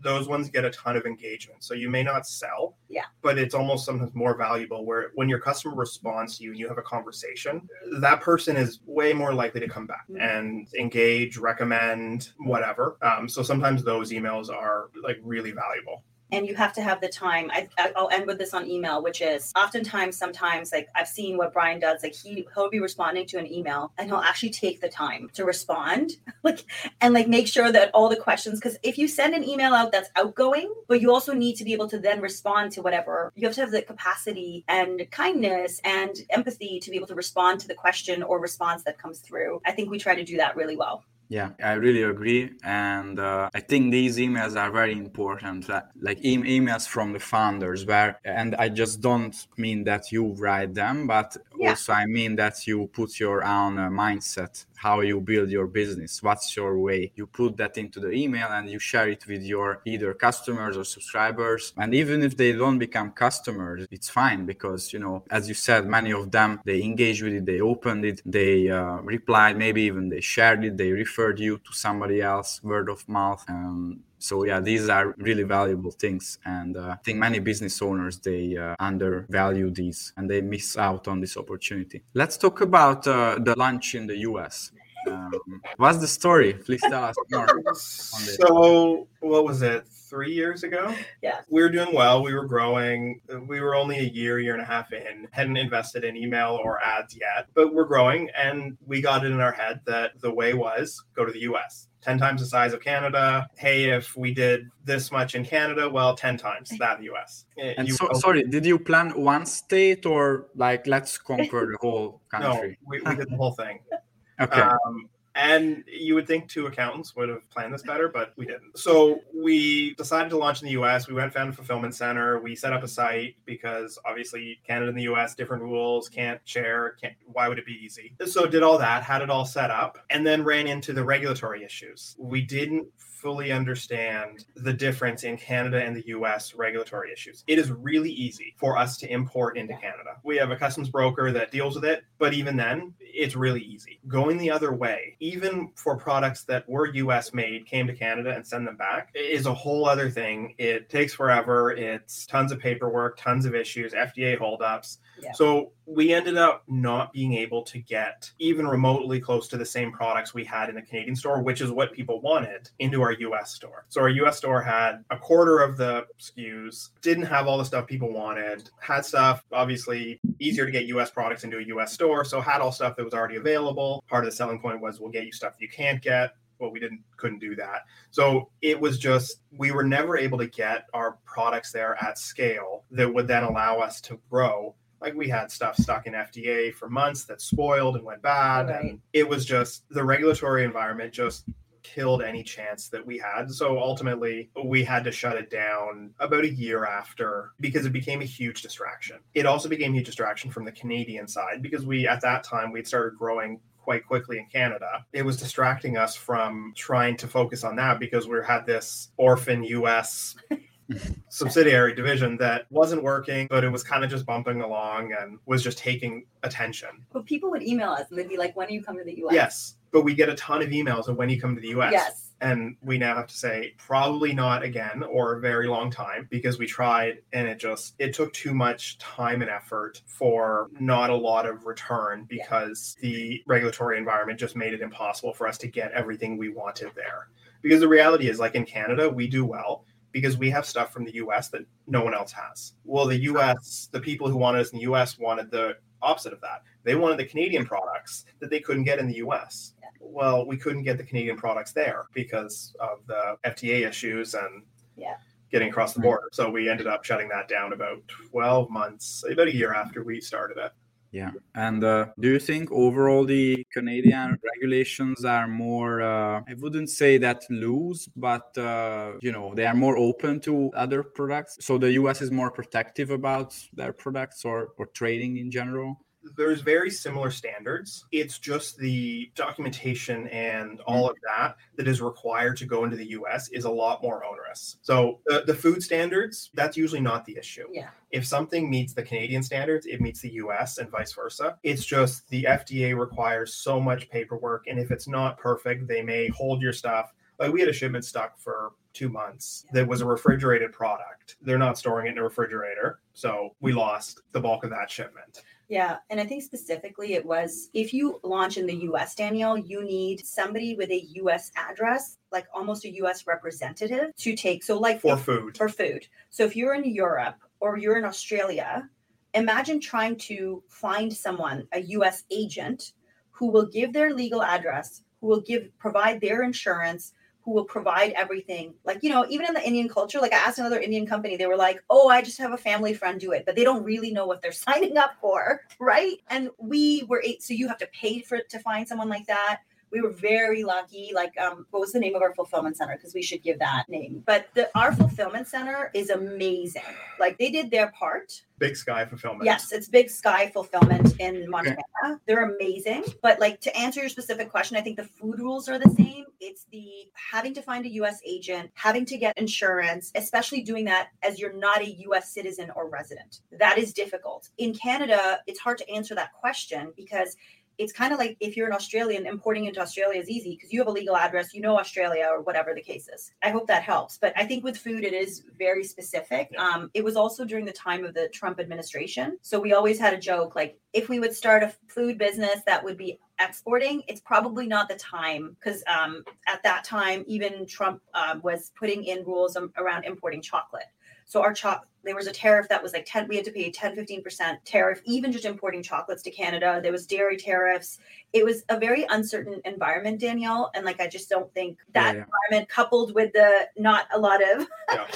those 0.03 0.29
ones 0.29 0.49
get 0.51 0.65
a 0.65 0.71
ton 0.71 0.97
of 0.97 1.07
engagement. 1.07 1.63
So 1.65 1.75
you 1.75 1.89
may 1.91 2.03
not 2.03 2.27
sell, 2.27 2.77
Yeah. 2.89 3.05
but 3.23 3.39
it's 3.39 3.55
almost 3.55 3.85
sometimes 3.85 4.15
more 4.15 4.37
valuable 4.37 4.85
where 4.85 5.11
when 5.15 5.29
your 5.29 5.39
customer 5.41 5.75
responds 5.75 6.39
to 6.39 6.45
you 6.45 6.51
and 6.51 6.59
you 6.59 6.69
have 6.69 6.79
a 6.79 6.83
conversation, 6.83 7.69
that 8.01 8.21
person 8.21 8.57
is 8.57 8.81
way 8.87 9.13
more 9.13 9.33
likely 9.35 9.61
to 9.61 9.69
come 9.69 9.87
back 9.87 10.07
Mhm. 10.09 10.21
and 10.21 10.69
engage, 10.79 11.37
recommend, 11.37 12.31
whatever. 12.39 12.97
Um, 13.03 13.29
so 13.29 13.43
sometimes 13.43 13.83
those 13.85 14.11
emails 14.13 14.51
are 14.51 14.91
like 15.03 15.19
really 15.23 15.53
valuable. 15.53 16.05
And 16.37 16.47
you 16.47 16.55
have 16.55 16.73
to 16.75 16.83
have 16.89 17.01
the 17.01 17.09
time. 17.09 17.51
I, 17.59 17.69
I- 17.79 17.93
i'll 17.97 18.11
end 18.11 18.27
with 18.27 18.39
this 18.39 18.53
on 18.53 18.69
email 18.69 19.03
which 19.03 19.21
is 19.21 19.53
oftentimes 19.57 20.17
sometimes 20.17 20.71
like 20.73 20.89
i've 20.95 21.09
seen 21.09 21.37
what 21.41 21.53
bryan 21.53 21.79
does 21.81 22.03
like 22.03 22.15
he 22.15 22.47
he'll 22.55 22.71
be 22.71 22.81
responding 22.81 23.27
to 23.33 23.39
an 23.39 23.51
email 23.59 23.83
and 23.97 24.09
he'll 24.09 24.27
actually 24.31 24.51
take 24.51 24.81
the 24.81 24.89
time 24.89 25.31
to 25.33 25.45
respond 25.45 26.13
like 26.43 26.61
and 27.01 27.15
like 27.15 27.29
make 27.29 27.47
sure 27.49 27.71
that 27.73 27.91
all 27.95 28.09
the 28.09 28.17
questions 28.29 28.55
because 28.61 28.77
if 28.83 28.99
you 28.99 29.07
send 29.09 29.35
an 29.35 29.45
email 29.53 29.73
out 29.73 29.93
that's 29.93 30.11
outgoing 30.17 30.73
but 30.89 31.01
you 31.01 31.09
also 31.13 31.33
need 31.33 31.55
to 31.57 31.65
be 31.65 31.73
able 31.73 31.89
to 31.89 31.99
then 31.99 32.21
respond 32.21 32.71
to 32.73 32.83
whatever 32.83 33.33
you 33.35 33.47
have 33.47 33.55
to 33.55 33.61
have 33.63 33.71
the 33.71 33.83
capacity 33.83 34.65
and 34.69 35.09
kindness 35.11 35.81
and 35.85 36.15
empathy 36.31 36.79
to 36.81 36.91
be 36.91 36.97
able 36.97 37.07
to 37.07 37.15
respond 37.15 37.61
to 37.61 37.69
the 37.69 37.75
question 37.75 38.23
or 38.23 38.39
response 38.41 38.83
that 38.85 38.99
comes 38.99 39.21
through. 39.21 39.61
I 39.65 39.73
think 39.73 39.91
we 39.91 39.99
try 39.99 40.15
to 40.15 40.25
do 40.25 40.37
that 40.39 40.57
really 40.57 40.77
well 40.77 41.05
Yeah, 41.29 41.55
I 41.61 41.73
really 41.73 42.03
agree, 42.05 42.53
and 42.63 43.19
uh, 43.19 43.51
I 43.53 43.59
think 43.59 43.91
these 43.91 44.17
emails 44.19 44.55
are 44.57 44.71
very 44.71 44.93
important. 44.93 45.69
Like 46.01 46.19
e- 46.25 46.37
emails 46.39 46.87
from 46.87 47.13
the 47.13 47.19
founders, 47.19 47.85
where 47.85 48.21
and 48.25 48.55
I 48.55 48.69
just 48.69 49.01
don't 49.01 49.35
mean 49.57 49.83
that 49.85 50.13
you 50.13 50.35
write 50.35 50.75
them, 50.75 51.09
but 51.09 51.37
Yeah. 51.59 51.71
also 51.71 51.93
I 51.95 52.07
mean 52.07 52.37
that 52.37 52.65
you 52.69 52.87
put 52.93 53.19
your 53.19 53.45
own 53.45 53.77
uh, 53.77 53.89
mindset, 53.91 54.67
how 54.77 55.01
you 55.01 55.21
build 55.21 55.51
your 55.51 55.67
business, 55.67 56.23
what's 56.23 56.57
your 56.57 56.79
way. 56.79 57.13
You 57.15 57.27
put 57.27 57.57
that 57.57 57.79
into 57.79 58.01
the 58.01 58.11
email 58.11 58.49
and 58.51 58.69
you 58.69 58.79
share 58.79 59.09
it 59.09 59.27
with 59.27 59.43
your 59.43 59.81
either 59.85 60.15
customers 60.15 60.77
or 60.77 60.85
subscribers. 60.85 61.73
And 61.77 61.95
even 61.95 62.23
if 62.23 62.37
they 62.37 62.53
don't 62.53 62.79
become 62.79 63.11
customers, 63.13 63.87
it's 63.91 64.09
fine 64.09 64.47
because 64.47 64.93
you 64.93 64.99
know, 64.99 65.25
as 65.31 65.49
you 65.49 65.55
said, 65.55 65.87
many 65.87 66.13
of 66.13 66.31
them 66.31 66.61
they 66.65 66.83
engage 66.83 67.23
with 67.23 67.35
it, 67.35 67.47
they 67.47 67.61
opened 67.61 68.05
it, 68.05 68.21
they 68.25 68.69
uh, 68.69 68.97
replied, 69.03 69.57
maybe 69.57 69.83
even 69.83 70.09
they 70.09 70.21
shared 70.21 70.65
it, 70.65 70.77
they 70.77 70.93
referred 70.93 71.41
you 71.41 71.59
to 71.59 71.73
somebody 71.73 72.21
else, 72.23 72.63
word 72.63 72.89
of 72.89 73.09
mouth. 73.09 73.45
Um, 73.49 74.01
so 74.19 74.45
yeah, 74.45 74.61
these 74.61 74.89
are 74.89 75.15
really 75.19 75.43
valuable 75.43 75.91
things, 75.91 76.39
and 76.45 76.77
uh, 76.77 76.89
I 76.93 76.97
think 77.05 77.19
many 77.19 77.39
business 77.39 77.81
owners 77.83 78.19
they 78.19 78.57
uh, 78.57 78.75
undervalue 78.79 79.71
these 79.71 80.13
and 80.17 80.29
they 80.31 80.41
miss 80.41 80.77
out 80.77 81.09
on 81.09 81.21
this 81.21 81.37
opportunity. 81.37 82.03
Let's 82.15 82.37
talk 82.37 82.61
about 82.61 83.07
uh, 83.07 83.39
the 83.39 83.55
launch 83.57 83.95
in 83.95 84.07
the 84.07 84.17
US. 84.19 84.73
Um, 85.09 85.33
what's 85.77 85.99
the 85.99 86.09
story? 86.09 86.55
Please 86.55 86.81
tell 86.81 87.05
us 87.05 87.17
more. 87.31 87.63
So, 87.75 89.07
what 89.21 89.45
was 89.45 89.63
it? 89.63 89.87
Three 90.09 90.33
years 90.33 90.63
ago? 90.63 90.95
Yeah. 91.23 91.41
We 91.49 91.63
were 91.63 91.69
doing 91.69 91.93
well. 91.93 92.23
We 92.23 92.33
were 92.33 92.47
growing. 92.47 93.21
We 93.49 93.61
were 93.61 93.75
only 93.75 93.99
a 93.99 94.03
year, 94.09 94.39
year 94.39 94.53
and 94.55 94.63
a 94.63 94.65
half 94.65 94.93
in. 94.93 95.27
Hadn't 95.33 95.57
invested 95.57 96.05
in 96.05 96.17
email 96.17 96.59
or 96.63 96.81
ads 96.83 97.17
yet, 97.17 97.49
but 97.55 97.75
we're 97.75 97.87
growing. 97.87 98.31
And 98.37 98.77
we 98.87 99.01
got 99.01 99.25
it 99.25 99.33
in 99.33 99.41
our 99.41 99.53
head 99.53 99.81
that 99.87 100.13
the 100.21 100.31
way 100.33 100.55
was 100.55 101.03
go 101.15 101.25
to 101.25 101.33
the 101.33 101.41
US. 101.41 101.89
10 102.03 102.19
times 102.19 102.41
the 102.41 102.47
size 102.47 102.73
of 102.73 102.81
Canada. 102.81 103.49
Hey, 103.57 103.91
if 103.91 104.17
we 104.17 104.33
did 104.33 104.69
this 104.85 105.11
much 105.11 105.35
in 105.35 105.45
Canada, 105.45 105.91
well, 105.91 106.15
10 106.15 106.37
times 106.37 106.71
that 106.79 106.99
in 106.99 107.05
the 107.05 107.13
US. 107.15 107.47
And 107.59 107.89
you- 107.89 107.95
so, 107.95 108.09
sorry, 108.15 108.45
did 108.45 108.65
you 108.65 108.79
plan 108.79 109.11
one 109.11 109.45
state 109.45 110.07
or 110.07 110.47
like 110.55 110.87
let's 110.87 111.19
conquer 111.19 111.69
the 111.73 111.79
whole 111.81 112.21
No, 112.33 112.39
country? 112.53 112.79
we, 112.87 113.01
we 113.01 113.17
did 113.17 113.29
the 113.29 113.37
whole 113.37 113.53
thing. 113.53 113.81
Okay. 114.39 114.61
Um, 114.61 115.09
and 115.37 115.85
you 115.87 116.15
would 116.15 116.27
think 116.27 116.49
two 116.49 116.67
accountants 116.67 117.15
would 117.15 117.29
have 117.29 117.49
planned 117.51 117.73
this 117.73 117.83
better, 117.83 118.09
but 118.09 118.33
we 118.37 118.47
didn't. 118.47 118.63
So 118.87 119.21
we 119.35 119.95
decided 119.95 120.31
to 120.31 120.39
launch 120.39 120.63
in 120.63 120.67
the 120.67 120.73
US. 120.81 121.09
We 121.09 121.15
went 121.15 121.33
found 121.33 121.51
a 121.51 121.53
fulfillment 121.53 121.95
center. 121.95 122.41
We 122.41 122.55
set 122.55 122.73
up 122.73 122.85
a 122.85 122.89
site 122.89 123.35
because 123.45 123.99
obviously 124.07 124.61
Canada 124.65 124.89
and 124.89 124.99
the 124.99 125.03
US, 125.13 125.35
different 125.35 125.65
rules, 125.65 126.09
can't 126.09 126.41
share. 126.45 126.97
Can't, 127.01 127.15
why 127.27 127.49
would 127.49 127.59
it 127.59 127.67
be 127.67 127.79
easy? 127.85 128.15
So 128.27 128.47
did 128.47 128.63
all 128.63 128.79
that, 128.79 129.03
had 129.03 129.23
it 129.23 129.31
all 129.31 129.45
set 129.45 129.71
up, 129.71 129.99
and 130.09 130.25
then 130.25 130.45
ran 130.45 130.69
into 130.69 130.93
the 130.93 131.05
regulatory 131.05 131.65
issues. 131.65 132.15
We 132.19 132.43
didn't 132.43 132.87
fully 133.27 133.51
understand 133.51 134.45
the 134.55 134.73
difference 134.73 135.25
in 135.25 135.37
Canada 135.37 135.83
and 135.83 135.97
the 135.97 136.05
US 136.09 136.55
regulatory 136.55 137.13
issues. 137.13 137.43
It 137.47 137.59
is 137.59 137.73
really 137.73 138.13
easy 138.13 138.55
for 138.57 138.77
us 138.77 138.97
to 138.99 139.11
import 139.11 139.57
into 139.57 139.75
Canada. 139.75 140.17
We 140.23 140.37
have 140.37 140.51
a 140.51 140.57
customs 140.57 140.91
broker 140.91 141.33
that 141.33 141.51
deals 141.51 141.75
with 141.75 141.85
it, 141.85 142.05
but 142.19 142.35
even 142.35 142.57
then, 142.57 142.95
it's 143.01 143.35
really 143.35 143.63
easy. 143.63 144.01
Going 144.07 144.39
the 144.39 144.51
other 144.51 144.73
way, 144.73 145.17
even 145.27 145.71
for 145.75 145.97
products 145.97 146.45
that 146.45 146.69
were 146.69 146.87
US 146.87 147.35
made, 147.35 147.67
came 147.67 147.87
to 147.89 147.95
Canada 147.95 148.33
and 148.35 148.47
send 148.47 148.67
them 148.67 148.77
back, 148.77 149.11
is 149.15 149.47
a 149.47 149.55
whole 149.55 149.89
other 149.89 150.09
thing. 150.09 150.55
It 150.59 150.89
takes 150.89 151.13
forever. 151.15 151.73
It's 151.73 152.27
tons 152.27 152.53
of 152.53 152.61
paperwork, 152.61 153.19
tons 153.19 153.45
of 153.45 153.55
issues, 153.55 153.93
FDA 153.93 154.39
holdups. 154.39 154.99
So 155.35 155.73
we 155.87 156.13
ended 156.13 156.37
up 156.37 156.65
not 156.69 157.13
being 157.13 157.35
able 157.35 157.63
to 157.65 157.79
get 157.79 158.31
even 158.39 158.67
remotely 158.67 159.21
close 159.21 159.49
to 159.49 159.57
the 159.57 159.65
same 159.65 159.93
products 159.93 160.35
we 160.35 160.45
had 160.45 160.69
in 160.69 160.75
the 160.75 160.83
Canadian 160.83 161.17
store, 161.17 161.43
which 161.43 161.61
is 161.61 161.71
what 161.71 161.93
people 161.93 162.21
wanted, 162.21 162.71
into 162.79 163.03
our 163.03 163.13
US 163.13 163.55
store. 163.55 163.85
So 163.89 164.01
our 164.01 164.09
US 164.09 164.37
store 164.37 164.61
had 164.61 165.05
a 165.11 165.17
quarter 165.17 165.61
of 165.61 165.77
the 165.77 166.07
SKUs, 166.19 166.91
didn't 167.03 167.27
have 167.27 167.47
all 167.47 167.59
the 167.59 167.65
stuff 167.65 167.87
people 167.87 168.13
wanted, 168.13 168.69
had 168.81 169.05
stuff 169.05 169.45
obviously 169.53 170.21
easier 170.41 170.67
to 170.67 170.73
get 170.73 170.87
US 170.87 171.11
products 171.11 171.45
into 171.45 171.59
a 171.59 171.63
US 171.77 171.93
store, 171.93 172.25
so 172.25 172.41
had 172.41 172.61
all 172.61 172.73
stuff 172.73 172.97
that 172.97 173.05
was 173.05 173.15
already 173.15 173.37
available. 173.37 174.03
Part 174.09 174.25
of 174.25 174.31
the 174.31 174.37
selling 174.37 174.61
point 174.61 174.81
was 174.81 175.01
we'll 175.01 175.11
get 175.11 175.25
you 175.25 175.33
stuff 175.33 175.55
you 175.61 175.69
can't 175.69 176.03
get. 176.03 176.33
Well, 176.59 176.71
we 176.71 176.81
didn't 176.81 177.03
couldn't 177.19 177.39
do 177.39 177.55
that. 177.57 177.83
So 178.11 178.49
it 178.63 178.81
was 178.81 178.99
just 178.99 179.41
we 179.59 179.73
were 179.73 179.85
never 179.85 180.17
able 180.17 180.39
to 180.39 180.47
get 180.47 180.87
our 180.95 181.19
products 181.27 181.71
there 181.71 182.03
at 182.03 182.19
scale 182.19 182.85
that 182.93 183.13
would 183.13 183.29
then 183.29 183.45
allow 183.45 183.79
us 183.79 184.01
to 184.03 184.19
grow 184.31 184.75
Like 185.07 185.15
we 185.15 185.29
had 185.29 185.53
stuff 185.53 185.77
stuck 185.77 186.09
in 186.09 186.15
FDA 186.15 186.75
for 186.75 186.89
months 186.89 187.27
that 187.27 187.41
spoiled 187.41 187.95
and 187.95 188.05
went 188.05 188.23
bad. 188.23 188.69
Right. 188.69 188.85
And 188.85 189.01
it 189.13 189.29
was 189.29 189.45
just 189.45 189.89
the 189.89 190.03
regulatory 190.03 190.65
environment 190.65 191.13
just 191.13 191.45
killed 191.85 192.23
any 192.23 192.43
chance 192.43 192.89
that 192.89 193.07
we 193.07 193.17
had. 193.17 193.49
So 193.49 193.79
ultimately, 193.79 194.51
we 194.65 194.83
had 194.83 195.05
to 195.05 195.13
shut 195.13 195.37
it 195.37 195.49
down 195.49 196.11
about 196.19 196.43
a 196.43 196.53
year 196.53 196.85
after 196.85 197.53
because 197.61 197.87
it 197.87 197.93
became 197.93 198.21
a 198.21 198.25
huge 198.25 198.63
distraction. 198.63 199.19
It 199.35 199.47
also 199.47 199.69
became 199.69 199.93
a 199.93 199.95
huge 199.95 200.07
distraction 200.07 200.51
from 200.51 200.65
the 200.65 200.73
Canadian 200.73 201.29
side 201.29 201.63
because 201.63 201.87
we, 201.87 202.09
at 202.09 202.21
that 202.23 202.43
time, 202.43 202.73
we'd 202.73 202.89
started 202.89 203.17
growing 203.17 203.61
quite 203.87 204.05
quickly 204.05 204.39
in 204.41 204.47
Canada. 204.47 205.07
It 205.13 205.25
was 205.25 205.37
distracting 205.37 205.97
us 205.97 206.17
from 206.17 206.73
trying 206.75 207.17
to 207.19 207.29
focus 207.29 207.63
on 207.63 207.77
that 207.77 208.01
because 208.01 208.27
we 208.27 208.39
had 208.45 208.67
this 208.67 209.11
orphan 209.17 209.63
US 209.63 210.35
subsidiary 211.29 211.95
division 211.95 212.37
that 212.39 212.67
wasn't 212.71 213.03
working, 213.03 213.47
but 213.51 213.65
it 213.65 213.71
was 213.71 213.83
kind 213.83 214.05
of 214.05 214.11
just 214.11 214.27
bumping 214.27 214.61
along 214.61 215.13
and 215.21 215.39
was 215.47 215.63
just 215.63 215.79
taking 215.79 216.25
attention. 216.43 216.89
But 217.13 217.27
people 217.27 217.51
would 217.51 217.63
email 217.63 217.91
us 217.91 218.09
and 218.11 218.19
they'd 218.19 218.29
be 218.29 218.37
like, 218.37 218.57
when 218.57 218.69
do 218.69 218.75
you 218.75 218.83
come 218.83 218.97
to 218.97 219.05
the 219.05 219.19
US? 219.25 219.35
Yes, 219.35 219.75
but 219.91 220.03
we 220.03 220.15
get 220.15 220.29
a 220.29 220.35
ton 220.35 220.63
of 220.63 220.69
emails 220.69 221.09
of 221.09 221.17
when 221.17 221.29
you 221.29 221.41
come 221.41 221.55
to 221.55 221.61
the 221.61 221.69
US. 221.69 221.93
Yes. 221.93 222.23
And 222.43 222.77
we 222.83 222.99
now 222.99 223.17
have 223.17 223.29
to 223.29 223.37
say 223.37 223.75
probably 223.79 224.35
not 224.35 224.63
again 224.63 225.03
or 225.03 225.37
a 225.37 225.41
very 225.41 225.67
long 225.69 225.91
time 225.91 226.29
because 226.31 226.59
we 226.59 226.67
tried 226.67 227.23
and 227.33 227.49
it 227.49 227.59
just 227.59 227.95
it 227.99 228.13
took 228.13 228.31
too 228.35 228.53
much 228.53 228.99
time 228.99 229.41
and 229.41 229.51
effort 229.51 230.03
for 230.07 230.69
not 230.79 231.09
a 231.09 231.17
lot 231.17 231.47
of 231.47 231.65
return 231.65 232.27
because 232.29 232.95
the 233.01 233.43
regulatory 233.47 233.97
environment 233.97 234.39
just 234.39 234.55
made 234.55 234.75
it 234.75 234.83
impossible 234.83 235.33
for 235.33 235.49
us 235.49 235.57
to 235.59 235.67
get 235.67 235.93
everything 235.93 236.37
we 236.37 236.51
wanted 236.51 236.91
there. 236.95 237.29
Because 237.63 237.81
the 237.81 237.89
reality 237.89 238.29
is 238.29 238.39
like 238.39 238.55
in 238.55 238.67
Canada 238.67 239.09
we 239.09 239.27
do 239.27 239.47
well 239.47 239.87
because 240.17 240.39
we 240.39 240.49
have 240.49 240.65
stuff 240.65 240.95
from 240.95 241.05
the 241.05 241.17
US 241.17 241.51
that 241.51 241.67
no 241.87 242.03
one 242.03 242.15
else 242.15 242.33
has. 242.33 242.73
Well, 242.87 243.05
the 243.05 243.21
US, 243.33 243.91
the 243.93 244.01
people 244.01 244.31
who 244.31 244.39
wanted 244.39 244.63
us 244.63 244.71
in 244.71 244.79
the 244.79 244.85
US 244.85 245.19
wanted 245.19 245.51
the 245.51 245.77
opposite 246.01 246.33
of 246.33 246.41
that. 246.41 246.63
They 246.85 246.95
wanted 246.95 247.19
the 247.19 247.27
Canadian 247.27 247.67
products 247.67 248.25
that 248.41 248.49
they 248.49 248.61
couldn't 248.61 248.85
get 248.85 248.99
in 248.99 249.09
the 249.09 249.17
US. 249.17 249.75
Well, 250.01 250.47
we 250.47 250.57
couldn't 250.57 250.85
get 250.85 250.97
the 250.97 251.05
Canadian 251.05 251.37
products 251.37 251.73
there 251.75 252.07
because 252.15 252.75
of 252.81 253.07
the 253.07 253.37
FDA 253.45 253.87
issues 253.87 254.33
and 254.35 254.63
Yeah. 254.97 255.19
getting 255.51 255.69
across 255.69 255.93
the 255.93 256.01
border. 256.01 256.29
So 256.33 256.49
we 256.49 256.71
ended 256.71 256.87
up 256.87 257.05
shutting 257.05 257.29
that 257.29 257.47
down 257.47 257.75
about 257.75 258.01
12 258.09 258.71
months, 258.71 259.23
about 259.31 259.49
a 259.49 259.55
year 259.55 259.75
after 259.75 260.03
we 260.03 260.19
started 260.23 260.57
it. 260.57 260.73
Yeah. 261.17 261.31
And 261.55 261.83
uh, 261.83 262.09
do 262.21 262.29
you 262.29 262.39
think 262.39 262.71
overall 262.71 263.25
the 263.25 263.65
Canadian 263.73 264.39
regulations 264.53 265.25
are 265.25 265.49
more, 265.49 266.03
uh, 266.03 266.43
I 266.47 266.55
wouldn't 266.59 266.91
say 266.91 267.17
that 267.17 267.43
loose, 267.49 268.07
but, 268.15 268.57
uh, 268.59 269.13
you 269.23 269.33
know, 269.33 269.55
they 269.55 269.65
are 269.65 269.75
more 269.75 269.97
open 269.97 270.41
to 270.41 270.71
other 270.75 271.03
products? 271.03 271.57
So 271.61 271.79
the 271.79 271.93
US 271.93 272.21
is 272.21 272.31
more 272.31 272.51
protective 272.51 273.09
about 273.09 273.57
their 273.73 273.95
products 273.95 274.45
or, 274.45 274.75
or 274.77 274.87
trading 274.93 275.39
in 275.39 275.51
general? 275.51 276.05
There's 276.37 276.61
very 276.61 276.91
similar 276.91 277.31
standards. 277.31 278.05
It's 278.13 278.39
just 278.39 278.77
the 278.77 279.31
documentation 279.35 280.29
and 280.29 280.81
all 280.81 281.09
of 281.09 281.17
that 281.27 281.57
that 281.77 281.89
is 281.89 282.01
required 282.01 282.57
to 282.59 282.67
go 282.67 282.85
into 282.85 282.97
the 282.97 283.11
US 283.11 283.49
is 283.49 283.65
a 283.65 283.71
lot 283.71 284.03
more 284.03 284.25
onerous. 284.25 284.77
So 284.83 285.21
the, 285.27 285.45
the 285.47 285.55
food 285.55 285.83
standards, 285.83 286.51
that's 286.55 286.77
usually 286.77 287.01
not 287.01 287.25
the 287.25 287.37
issue. 287.37 287.67
Yeah. 287.73 287.91
If 288.11 288.27
something 288.27 288.71
meets 288.71 288.95
the 288.95 289.03
Canadian 289.03 289.43
standards, 289.43 289.87
it 289.87 290.01
meets 290.01 290.21
the 290.21 290.33
US 290.35 290.79
and 290.79 290.91
vice 290.91 291.13
versa. 291.13 291.59
It's 291.63 291.85
just 291.85 292.29
the 292.29 292.45
FDA 292.45 292.99
requires 292.99 293.55
so 293.55 293.81
much 293.81 294.09
paperwork. 294.09 294.65
And 294.67 294.79
if 294.79 294.91
it's 294.91 295.09
not 295.09 295.39
perfect, 295.39 295.87
they 295.87 296.03
may 296.03 296.29
hold 296.29 296.63
your 296.63 296.73
stuff. 296.73 297.13
Like 297.39 297.53
we 297.53 297.61
had 297.61 297.69
a 297.69 297.75
shipment 297.75 298.05
stuck 298.05 298.39
for 298.39 298.73
two 298.97 299.09
months 299.11 299.67
that 299.73 299.87
was 299.87 300.01
a 300.01 300.07
refrigerated 300.07 300.73
product. 300.73 301.37
They're 301.43 301.59
not 301.59 301.77
storing 301.77 302.07
it 302.07 302.13
in 302.13 302.19
a 302.19 302.23
refrigerator. 302.23 303.01
So 303.13 303.55
we 303.61 303.73
lost 303.75 304.23
the 304.33 304.41
bulk 304.41 304.65
of 304.65 304.71
that 304.71 304.91
shipment. 304.91 305.43
Yeah, 305.69 305.97
and 306.11 306.21
I 306.21 306.25
think 306.25 306.45
specifically 306.45 307.15
it 307.15 307.27
was 307.27 307.71
if 307.75 307.93
you 307.93 308.21
launch 308.23 308.57
in 308.57 308.67
the 308.67 308.77
US, 308.91 309.15
Daniel, 309.15 309.59
you 309.59 309.85
need 309.85 310.25
somebody 310.25 310.77
with 310.77 310.91
a 310.91 311.07
US 311.23 311.51
address, 311.57 312.19
like 312.31 312.47
almost 312.55 312.85
a 312.85 312.95
US 313.03 313.27
representative 313.27 314.15
to 314.17 314.37
take. 314.37 314.63
So, 314.63 314.79
like 314.79 315.01
for 315.01 315.15
if- 315.15 315.23
food. 315.23 315.57
for 315.57 315.69
food. 315.69 316.07
So, 316.31 316.45
if 316.45 316.55
you're 316.55 316.75
in 316.75 316.85
Europe 316.85 317.37
or 317.61 317.79
you're 317.79 317.99
in 317.99 318.05
Australia, 318.05 318.89
imagine 319.35 319.81
trying 319.81 320.17
to 320.17 320.63
find 320.69 321.13
someone, 321.13 321.67
a 321.73 321.81
US 321.81 322.25
agent, 322.31 322.93
who 323.33 323.51
will 323.51 323.67
give 323.67 323.93
their 323.93 324.15
legal 324.15 324.43
address, 324.43 325.03
who 325.21 325.27
will 325.27 325.41
give 325.41 325.77
provide 325.79 326.21
their 326.21 326.43
insurance, 326.43 327.13
who 327.47 327.53
will 327.53 327.65
provide 327.65 328.13
everything. 328.13 328.75
Like, 328.85 329.05
you 329.05 329.09
know, 329.09 329.25
even 329.31 329.47
in 329.47 329.55
the 329.55 329.65
Indian 329.65 329.89
culture, 329.89 330.19
like 330.21 330.33
I 330.33 330.39
asked 330.39 330.59
another 330.59 330.81
Indian 330.81 331.07
company, 331.07 331.37
they 331.37 331.47
were 331.47 331.57
like, 331.57 331.81
oh, 331.89 332.09
I 332.09 332.21
just 332.21 332.39
have 332.39 332.53
a 332.53 332.59
family 332.59 332.93
friend 332.93 333.21
do 333.21 333.31
it, 333.31 333.47
but 333.47 333.55
they 333.55 333.63
don't 333.63 333.85
really 333.85 334.13
know 334.13 334.27
what 334.27 334.43
they're 334.43 334.51
signing 334.69 334.99
up 334.99 335.13
for. 335.21 335.63
Right. 335.79 336.17
And 336.29 336.51
we 336.59 337.05
were 337.09 337.23
eight, 337.25 337.45
so 337.45 337.55
you 337.55 337.69
have 337.69 337.79
to 337.79 337.89
pay 337.95 338.21
for 338.21 338.41
to 338.41 338.59
find 338.59 338.87
someone 338.87 339.09
like 339.09 339.27
that. 339.29 339.61
We 339.91 340.01
were 340.01 340.11
very 340.11 340.65
lucky. 340.65 341.13
Like, 341.15 341.39
um, 341.39 341.67
what 341.71 341.81
was 341.81 341.93
the 341.93 342.01
name 342.01 342.15
of 342.15 342.23
our 342.23 342.35
fulfillment 342.35 342.77
center? 342.77 342.97
Because 342.97 343.15
we 343.15 343.23
should 343.23 343.43
give 343.43 343.59
that 343.61 343.85
name. 343.89 344.23
But 344.27 344.49
the 344.55 344.71
our 344.75 344.93
fulfillment 344.95 345.49
center 345.49 345.91
is 345.95 346.11
amazing. 346.11 346.83
Like 347.19 347.39
they 347.39 347.51
did 347.51 347.71
their 347.71 347.93
part. 347.93 348.43
Big 348.59 348.77
Sky 348.77 349.05
Fulfillment. 349.05 349.45
Yes, 349.45 349.71
it's 349.71 349.87
Big 349.89 350.09
Sky 350.09 350.49
Fulfillment 350.49 351.15
in 351.21 351.49
Montana. 351.49 351.79
They're 352.27 352.51
amazing. 352.51 353.05
But 353.23 353.39
like 353.39 353.61
to 353.61 353.77
answer 353.77 354.01
your 354.01 354.09
specific 354.09 354.51
question, 354.51 354.77
I 354.77 354.81
think 354.81 354.97
the 354.97 355.05
food 355.05 355.39
rules 355.39 355.69
are 355.69 355.79
the 355.79 355.91
same. 355.91 356.25
It's 356.41 356.65
the 356.73 356.89
having 357.31 357.53
to 357.55 357.63
find 357.63 357.85
a 357.85 357.91
US 357.91 358.21
agent, 358.25 358.71
having 358.75 359.05
to 359.07 359.19
get 359.19 359.37
insurance, 359.37 360.11
especially 360.15 360.63
doing 360.63 360.85
that 360.87 361.09
as 361.23 361.39
you're 361.39 361.53
not 361.53 361.83
a 361.83 361.91
US 362.09 362.33
citizen 362.33 362.71
or 362.75 362.89
resident. 362.89 363.41
That 363.53 363.79
is 363.79 363.93
difficult. 363.93 364.49
In 364.59 364.75
Canada, 364.75 365.41
it's 365.47 365.61
hard 365.61 365.79
to 365.79 365.91
answer 365.91 366.15
that 366.15 366.33
question 366.33 366.93
because 366.97 367.37
it's 367.79 367.93
kind 367.93 368.13
of 368.13 368.19
like 368.19 368.37
if 368.41 368.57
you're 368.57 368.67
an 368.67 368.73
Australian, 368.73 369.27
importing 369.27 369.65
into 369.65 369.81
Australia 369.81 370.21
is 370.21 370.29
easy 370.29 370.57
because 370.57 370.73
you 370.73 370.81
have 370.81 370.89
a 370.89 370.91
legal 370.91 371.17
address, 371.17 371.55
you 371.55 371.61
know 371.61 371.79
Australia 371.79 372.27
or 372.31 372.43
whatever 372.43 372.75
the 372.75 372.83
case 372.83 373.09
is. 373.09 373.33
I 373.43 373.51
hope 373.51 373.67
that 373.69 373.83
helps. 373.83 374.19
But 374.19 374.33
I 374.37 374.45
think 374.45 374.65
with 374.65 374.77
food, 374.77 375.05
it 375.05 375.13
is 375.13 375.45
very 375.59 375.85
specific. 375.85 376.49
Yeah. 376.53 376.67
Um, 376.67 376.91
it 376.95 377.05
was 377.05 377.17
also 377.17 377.45
during 377.45 377.65
the 377.65 377.73
time 377.73 378.05
of 378.05 378.15
the 378.15 378.29
Trump 378.29 378.61
administration. 378.61 379.39
So 379.43 379.61
we 379.61 379.73
always 379.73 379.99
had 379.99 380.15
a 380.15 380.19
joke 380.19 380.57
like, 380.57 380.79
if 380.93 381.09
we 381.09 381.21
would 381.21 381.35
start 381.35 381.63
a 381.63 381.75
food 381.89 382.17
business 382.17 382.63
that 382.67 382.83
would 382.83 382.97
be 382.97 383.19
exporting, 383.39 384.03
it's 384.09 384.21
probably 384.21 384.67
not 384.67 384.89
the 384.89 384.95
time 384.97 385.57
because 385.61 385.83
um, 385.87 386.25
at 386.49 386.63
that 386.63 386.85
time, 386.85 387.25
even 387.27 387.67
Trump 387.67 388.01
um, 388.15 388.41
was 388.43 388.73
putting 388.79 389.05
in 389.05 389.25
rules 389.25 389.57
um, 389.57 389.73
around 389.77 390.05
importing 390.05 390.41
chocolate. 390.41 390.87
So 391.27 391.43
our 391.43 391.53
chocolate, 391.53 391.89
there 392.05 392.15
was 392.15 392.29
a 392.29 392.33
tariff 392.33 392.69
that 392.69 392.81
was 392.81 392.93
like 392.93 393.05
10, 393.05 393.27
we 393.27 393.35
had 393.35 393.45
to 393.47 393.51
pay 393.51 393.69
10, 393.69 393.97
15% 393.97 394.59
tariff, 394.65 395.03
even 395.05 395.33
just 395.33 395.45
importing 395.45 395.83
chocolates 395.83 396.23
to 396.23 396.31
Canada. 396.31 396.79
There 396.81 396.93
was 396.93 397.05
dairy 397.05 397.37
tariffs. 397.37 397.99
It 398.33 398.45
was 398.45 398.63
a 398.69 398.79
very 398.79 399.05
uncertain 399.11 399.61
environment, 399.65 400.21
Daniel. 400.21 400.71
And 400.75 400.85
like, 400.85 401.01
I 401.01 401.09
just 401.09 401.29
don't 401.29 401.53
think 401.53 401.79
that 401.95 402.15
Yeah, 402.15 402.21
yeah. 402.21 402.25
environment 402.27 402.69
coupled 402.69 403.13
with 403.15 403.33
the 403.33 403.69
not 403.77 404.07
a 404.15 404.19
lot 404.21 404.41
of, 404.41 404.69
Yeah. 404.93 405.07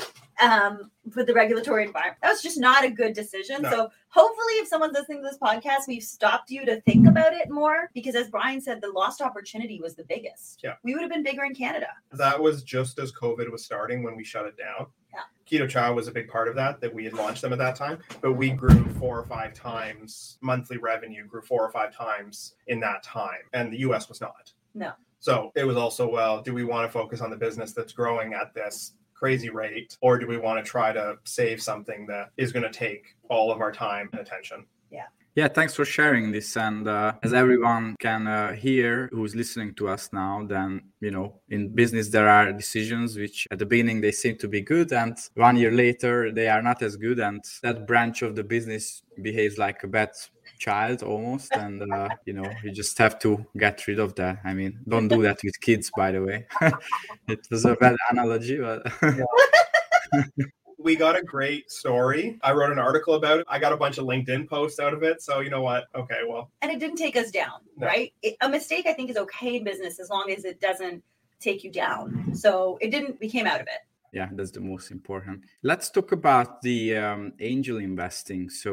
um, 0.43 0.91
with 1.15 1.29
the 1.29 1.35
regulatory 1.35 1.85
environment, 1.85 2.19
that 2.23 2.31
was 2.31 2.43
just 2.43 2.59
not 2.59 2.85
a 2.85 2.91
good 2.91 3.13
decision. 3.13 3.63
No. 3.63 3.71
So 3.71 3.89
hopefully 4.09 4.55
if 4.55 4.67
someone's 4.67 4.95
listening 4.95 5.23
to 5.23 5.29
this 5.29 5.39
podcast, 5.39 5.87
we've 5.87 6.03
stopped 6.03 6.51
you 6.51 6.67
to 6.67 6.81
think 6.81 7.07
about 7.07 7.35
it 7.35 7.51
more 7.51 7.89
because 7.95 8.17
as 8.17 8.29
Bryan 8.31 8.61
said, 8.61 8.81
the 8.81 8.91
lost 8.91 9.21
opportunity 9.23 9.79
was 9.81 9.95
the 9.95 10.05
biggest. 10.05 10.61
Yeah. 10.65 10.75
We 10.83 10.95
would 10.95 11.03
have 11.03 11.11
been 11.11 11.23
bigger 11.23 11.45
in 11.45 11.55
Canada. 11.55 11.89
That 12.11 12.41
was 12.41 12.65
just 12.65 12.99
as 12.99 13.13
COVID 13.13 13.49
was 13.53 13.65
starting 13.65 14.03
when 14.03 14.17
we 14.17 14.25
shut 14.25 14.47
it 14.47 14.57
down. 14.57 14.87
Yeah. 15.13 15.21
Keto 15.51 15.69
Chow 15.69 15.93
was 15.93 16.07
a 16.07 16.13
big 16.13 16.29
part 16.29 16.49
of 16.49 16.55
that, 16.57 16.81
that 16.81 16.95
we 16.95 17.05
had 17.05 17.13
launched 17.13 17.43
them 17.43 17.53
at 17.53 17.59
that 17.59 17.75
time, 17.75 17.99
but 18.21 18.35
we 18.35 18.51
grew 18.51 18.85
four 19.01 19.19
or 19.19 19.25
five 19.25 19.53
times 19.53 20.39
monthly 20.41 20.77
revenue, 20.77 21.27
grew 21.27 21.43
four 21.43 21.65
or 21.65 21.71
five 21.71 21.95
times 21.95 22.55
in 22.69 22.79
that 22.81 23.03
time. 23.03 23.41
And 23.53 23.73
the 23.73 23.79
US 23.79 24.09
was 24.09 24.21
not. 24.21 24.53
No. 24.75 24.93
So 25.19 25.51
it 25.57 25.65
was 25.65 25.77
also, 25.77 26.09
well, 26.09 26.41
do 26.41 26.55
we 26.55 26.65
want 26.65 26.87
to 26.87 26.93
focus 26.93 27.21
on 27.21 27.31
the 27.31 27.37
business 27.37 27.73
that's 27.73 27.93
growing 27.93 28.33
at 28.33 28.55
this 28.55 28.93
crazy 29.13 29.51
rate, 29.51 29.99
or 30.01 30.19
do 30.19 30.27
we 30.27 30.39
want 30.39 30.65
to 30.65 30.69
try 30.69 30.93
to 30.93 31.17
save 31.25 31.61
something 31.61 32.07
that 32.07 32.31
is 32.37 32.53
going 32.53 32.63
to 32.63 32.73
take 32.73 33.17
all 33.29 33.53
of 33.53 33.61
our 33.61 33.73
time 33.73 34.09
and 34.13 34.21
attention? 34.21 34.65
Yeah, 34.91 35.07
thanks 35.37 35.75
for 35.75 35.85
sharing 35.85 36.33
this. 36.33 36.57
And 36.57 36.87
uh, 36.89 37.15
as 37.23 37.33
everyone 37.33 37.97
can 38.01 38.27
uh, 38.27 38.53
hear 38.53 39.09
who's 39.13 39.35
listening 39.35 39.75
to 39.75 39.89
us 39.89 40.11
now, 40.13 40.45
then, 40.47 40.83
you 41.01 41.11
know, 41.11 41.41
in 41.49 41.75
business, 41.75 42.09
there 42.09 42.29
are 42.29 42.53
decisions 42.53 43.17
which 43.17 43.47
at 43.51 43.59
the 43.59 43.67
beginning 43.67 44.01
they 44.01 44.13
seem 44.13 44.37
to 44.39 44.49
be 44.49 44.61
good, 44.61 44.93
and 44.93 45.17
one 45.35 45.57
year 45.57 45.71
later 45.71 46.33
they 46.33 46.49
are 46.49 46.63
not 46.63 46.83
as 46.83 46.97
good. 46.97 47.21
And 47.21 47.43
that 47.63 47.87
branch 47.87 48.23
of 48.23 48.35
the 48.35 48.45
business 48.45 49.03
behaves 49.23 49.59
like 49.59 49.83
a 49.85 49.89
bad 49.89 50.11
child 50.59 51.03
almost. 51.03 51.55
And, 51.55 51.83
uh, 51.93 52.09
you 52.27 52.33
know, 52.33 52.51
you 52.63 52.73
just 52.73 52.99
have 52.99 53.19
to 53.21 53.47
get 53.57 53.87
rid 53.87 53.99
of 53.99 54.15
that. 54.17 54.41
I 54.45 54.53
mean, 54.53 54.81
don't 54.87 55.09
do 55.09 55.23
that 55.23 55.41
with 55.43 55.61
kids, 55.61 55.91
by 55.97 56.13
the 56.13 56.23
way. 56.23 56.47
it 57.29 57.47
was 57.51 57.65
a 57.65 57.75
bad 57.75 57.97
analogy, 58.11 58.59
but. 58.59 58.87
we 60.83 60.97
got 60.97 61.17
a 61.17 61.23
great 61.23 61.71
story. 61.71 62.39
I 62.43 62.53
wrote 62.53 62.73
an 62.73 62.79
article 62.79 63.15
about 63.15 63.41
it. 63.41 63.47
I 63.49 63.59
got 63.59 63.73
a 63.73 63.77
bunch 63.77 63.99
of 63.99 64.05
LinkedIn 64.07 64.49
posts 64.49 64.81
out 64.81 64.95
of 64.95 65.03
it. 65.03 65.23
So 65.23 65.41
you 65.41 65.51
know 65.51 65.63
what? 65.63 65.85
Okay, 65.95 66.21
well, 66.29 66.51
and 66.63 66.71
it 66.71 66.79
didn't 66.79 66.97
take 66.97 67.17
us 67.17 67.31
down, 67.31 67.61
No. 67.77 67.87
right? 67.87 68.13
It, 68.23 68.37
a 68.41 68.49
mistake 68.49 68.87
I 68.87 68.93
think 68.95 69.11
is 69.11 69.17
okay 69.17 69.57
in 69.57 69.65
business 69.65 70.01
as 70.01 70.09
long 70.11 70.31
as 70.31 70.45
it 70.45 70.61
doesn't 70.61 71.03
take 71.41 71.65
you 71.65 71.71
down. 71.73 72.35
So 72.35 72.79
it 72.81 72.91
didn't. 72.91 73.19
We 73.21 73.29
came 73.29 73.47
out 73.47 73.61
of 73.61 73.67
it. 73.77 73.81
yeah 74.19 74.29
that's 74.37 74.51
the 74.59 74.65
most 74.73 74.87
important 74.99 75.39
let's 75.71 75.89
talk 75.97 76.11
about 76.21 76.49
the 76.69 76.81
um, 77.05 77.23
angel 77.51 77.77
investing 77.91 78.43
so 78.63 78.73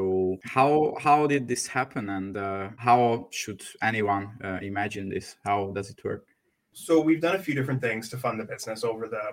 how 0.55 0.71
how 1.05 1.19
did 1.33 1.43
this 1.51 1.63
happen 1.79 2.03
and 2.17 2.31
uh, 2.47 2.69
how 2.87 3.01
should 3.39 3.61
anyone 3.91 4.25
uh, 4.47 4.57
imagine 4.71 5.05
this 5.15 5.27
how 5.49 5.59
does 5.77 5.87
it 5.93 5.99
work 6.09 6.23
so 6.85 6.93
we've 7.07 7.21
done 7.27 7.35
a 7.41 7.43
few 7.47 7.53
different 7.59 7.81
things 7.87 8.03
to 8.11 8.15
fund 8.23 8.35
the 8.41 8.47
business 8.53 8.79
over 8.91 9.05
the 9.15 9.25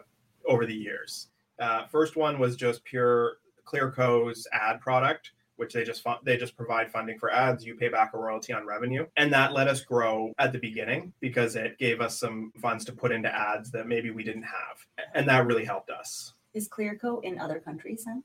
over 0.52 0.64
the 0.73 0.78
years 0.88 1.12
uh, 1.58 1.87
first 1.87 2.16
one 2.16 2.38
was 2.38 2.56
just 2.56 2.84
pure 2.84 3.38
clearco's 3.66 4.46
ad 4.52 4.80
product 4.80 5.32
which 5.56 5.73
they 5.73 5.84
just 5.84 6.04
they 6.25 6.37
just 6.37 6.56
provide 6.56 6.90
funding 6.90 7.18
for 7.18 7.30
ads. 7.30 7.64
You 7.64 7.75
pay 7.75 7.88
back 7.88 8.12
a 8.14 8.18
royalty 8.18 8.52
on 8.52 8.66
revenue, 8.66 9.06
and 9.16 9.32
that 9.32 9.52
let 9.52 9.68
us 9.68 9.82
grow 9.82 10.32
at 10.38 10.52
the 10.52 10.58
beginning 10.58 11.12
because 11.20 11.56
it 11.56 11.78
gave 11.78 12.00
us 12.00 12.18
some 12.18 12.52
funds 12.61 12.84
to 12.87 12.92
put 12.92 13.12
into 13.12 13.34
ads 13.34 13.70
that 13.73 13.87
maybe 13.87 14.11
we 14.11 14.25
didn't 14.25 14.44
have, 14.44 15.06
and 15.14 15.28
that 15.28 15.46
really 15.46 15.64
helped 15.64 15.90
us. 15.90 16.34
Is 16.54 16.68
Clearco 16.68 17.23
in 17.25 17.38
other 17.38 17.58
countries 17.58 18.04
then? 18.04 18.23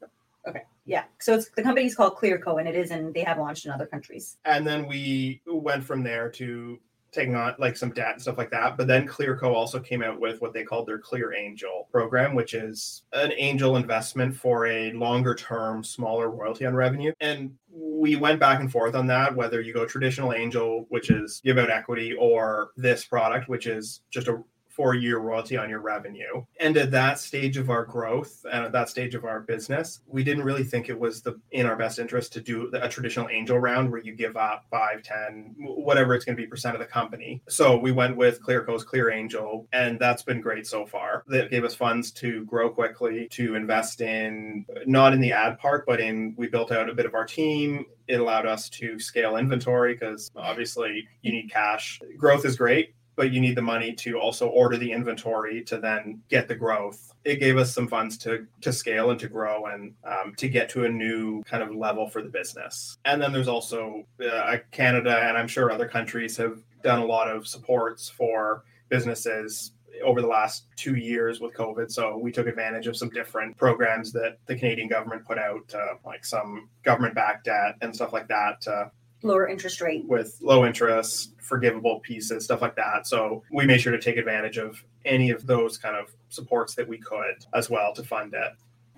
Okay, 0.48 0.63
yeah. 0.86 1.03
So 1.19 1.36
it's 1.36 1.50
the 1.50 1.63
company's 1.63 1.95
called 1.95 2.15
Clearco, 2.15 2.59
and 2.59 2.67
it 2.67 2.75
is, 2.75 2.91
and 2.91 3.13
they 3.13 3.24
have 3.24 3.38
launched 3.38 3.65
in 3.65 3.71
other 3.71 3.86
countries. 3.86 4.38
And 4.45 4.65
then 4.65 4.88
we 4.88 5.41
went 5.45 5.83
from 5.83 6.03
there 6.03 6.29
to 6.31 6.79
taking 7.11 7.35
on 7.35 7.55
like 7.59 7.75
some 7.75 7.91
debt 7.91 8.13
and 8.13 8.21
stuff 8.21 8.37
like 8.37 8.51
that. 8.51 8.77
But 8.77 8.87
then 8.87 9.07
Clearco 9.07 9.53
also 9.53 9.79
came 9.79 10.03
out 10.03 10.19
with 10.19 10.41
what 10.41 10.53
they 10.53 10.63
called 10.63 10.87
their 10.87 10.99
Clear 10.99 11.33
Angel 11.33 11.87
program, 11.91 12.35
which 12.35 12.53
is 12.53 13.03
an 13.13 13.31
angel 13.37 13.75
investment 13.75 14.35
for 14.35 14.67
a 14.67 14.91
longer 14.93 15.35
term, 15.35 15.83
smaller 15.83 16.29
royalty 16.29 16.65
on 16.65 16.75
revenue. 16.75 17.13
And 17.19 17.51
we 17.71 18.15
went 18.15 18.39
back 18.39 18.59
and 18.59 18.71
forth 18.71 18.95
on 18.95 19.07
that, 19.07 19.35
whether 19.35 19.61
you 19.61 19.73
go 19.73 19.85
traditional 19.85 20.33
angel, 20.33 20.85
which 20.89 21.09
is 21.09 21.41
give 21.43 21.57
out 21.57 21.69
equity, 21.69 22.13
or 22.13 22.71
this 22.77 23.05
product, 23.05 23.49
which 23.49 23.67
is 23.67 24.01
just 24.11 24.27
a 24.27 24.41
four 24.79 24.93
year 24.93 25.17
royalty 25.17 25.57
on 25.57 25.69
your 25.69 25.81
revenue. 25.81 26.41
And 26.62 26.77
at 26.77 26.89
that 26.91 27.19
stage 27.19 27.57
of 27.57 27.69
our 27.69 27.83
growth 27.83 28.45
and 28.50 28.63
at 28.63 28.71
that 28.71 28.88
stage 28.88 29.13
of 29.13 29.25
our 29.25 29.41
business, 29.41 30.00
we 30.07 30.24
didn't 30.24 30.45
really 30.45 30.63
think 30.63 30.88
it 30.88 30.98
was 30.98 31.21
the 31.21 31.38
in 31.51 31.65
our 31.65 31.75
best 31.75 32.00
interest 32.00 32.31
to 32.33 32.39
do 32.39 32.71
a 32.74 32.88
traditional 32.88 33.27
angel 33.27 33.59
round 33.59 33.91
where 33.91 34.00
you 34.00 34.15
give 34.15 34.38
up 34.38 34.63
five, 34.71 35.03
10, 35.03 35.55
whatever 35.57 36.15
it's 36.15 36.24
going 36.24 36.38
to 36.38 36.41
be 36.41 36.48
percent 36.48 36.75
of 36.75 36.79
the 36.79 36.86
company. 36.86 37.41
So 37.50 37.77
we 37.77 37.91
went 37.91 38.15
with 38.15 38.41
Clearco's 38.41 38.86
Clear 38.86 39.12
Angel, 39.12 39.67
and 39.74 40.00
that's 40.00 40.24
been 40.24 40.39
great 40.39 40.65
so 40.65 40.86
far. 40.86 41.25
That 41.27 41.51
gave 41.51 41.65
us 41.65 41.75
funds 41.75 42.12
to 42.12 42.45
grow 42.45 42.69
quickly, 42.69 43.27
to 43.31 43.55
invest 43.55 44.00
in 44.00 44.65
not 44.86 45.12
in 45.12 45.19
the 45.19 45.33
ad 45.33 45.59
part, 45.59 45.86
but 45.88 46.00
in 46.00 46.36
we 46.38 46.48
built 46.48 46.71
out 46.71 46.89
a 46.89 46.93
bit 46.93 47.05
of 47.05 47.15
our 47.15 47.25
team 47.25 47.86
it 48.09 48.19
allowed 48.19 48.48
us 48.48 48.69
to 48.69 49.00
scale 49.00 49.38
inventory 49.38 49.93
because 49.93 50.31
obviously 50.36 51.07
you 51.21 51.31
need 51.31 51.51
cash. 51.51 52.01
Growth 52.17 52.43
is 52.43 52.57
great, 52.57 52.95
but 53.19 53.33
you 53.33 53.41
need 53.41 53.55
the 53.55 53.61
money 53.61 53.91
to 53.91 54.17
also 54.17 54.47
order 54.47 54.77
the 54.77 54.89
inventory 54.89 55.61
to 55.61 55.77
then 55.77 56.21
get 56.29 56.47
the 56.47 56.55
growth. 56.55 57.13
It 57.25 57.41
gave 57.41 57.57
us 57.57 57.73
some 57.73 57.85
funds 57.85 58.17
to 58.19 58.47
to 58.61 58.71
scale 58.71 59.11
and 59.11 59.19
to 59.19 59.27
grow 59.27 59.65
and 59.65 59.93
um, 60.05 60.33
to 60.38 60.47
get 60.47 60.69
to 60.69 60.85
a 60.85 60.89
new 60.89 61.43
kind 61.43 61.61
of 61.61 61.75
level 61.75 62.07
for 62.07 62.21
the 62.21 62.29
business. 62.29 62.97
And 63.03 63.21
then 63.21 63.33
there's 63.33 63.49
also 63.49 64.05
uh, 64.25 64.55
Canada 64.71 65.19
and 65.19 65.38
I'm 65.38 65.49
sure 65.49 65.69
other 65.69 65.85
countries 65.85 66.38
have 66.38 66.63
done 66.81 66.99
a 66.99 67.05
lot 67.05 67.29
of 67.29 67.45
supports 67.45 68.07
for 68.07 68.63
businesses 68.88 69.73
over 70.01 70.21
the 70.21 70.27
last 70.27 70.67
two 70.77 70.95
years 70.95 71.41
with 71.41 71.53
COVID. 71.53 71.91
So 71.91 72.17
we 72.17 72.31
took 72.31 72.47
advantage 72.47 72.88
of 72.88 72.95
some 72.95 73.09
different 73.09 73.57
programs 73.57 74.13
that 74.13 74.38
the 74.45 74.55
Canadian 74.55 74.88
government 74.88 75.25
put 75.25 75.38
out, 75.38 75.73
uh, 75.73 75.95
like 76.05 76.23
some 76.23 76.69
government 76.83 77.15
backed 77.15 77.43
debt 77.45 77.75
and 77.81 77.93
stuff 77.93 78.13
like 78.13 78.29
that, 78.29 78.61
to 78.61 78.91
lower 79.21 79.47
interest 79.47 79.81
rate 79.81 80.05
with 80.07 80.38
low 80.41 80.65
interest, 80.65 81.33
forgivable 81.41 81.99
pieces, 81.99 82.45
stuff 82.45 82.61
like 82.61 82.75
that. 82.75 83.07
So 83.07 83.43
we 83.51 83.65
made 83.65 83.81
sure 83.81 83.91
to 83.91 83.99
take 83.99 84.17
advantage 84.17 84.57
of 84.57 84.83
any 85.05 85.31
of 85.31 85.45
those 85.45 85.77
kind 85.77 85.95
of 85.95 86.15
supports 86.29 86.75
that 86.75 86.88
we 86.88 86.97
could 86.97 87.45
as 87.53 87.69
well 87.69 87.93
to 87.93 88.03
fund 88.03 88.33
it. 88.33 88.53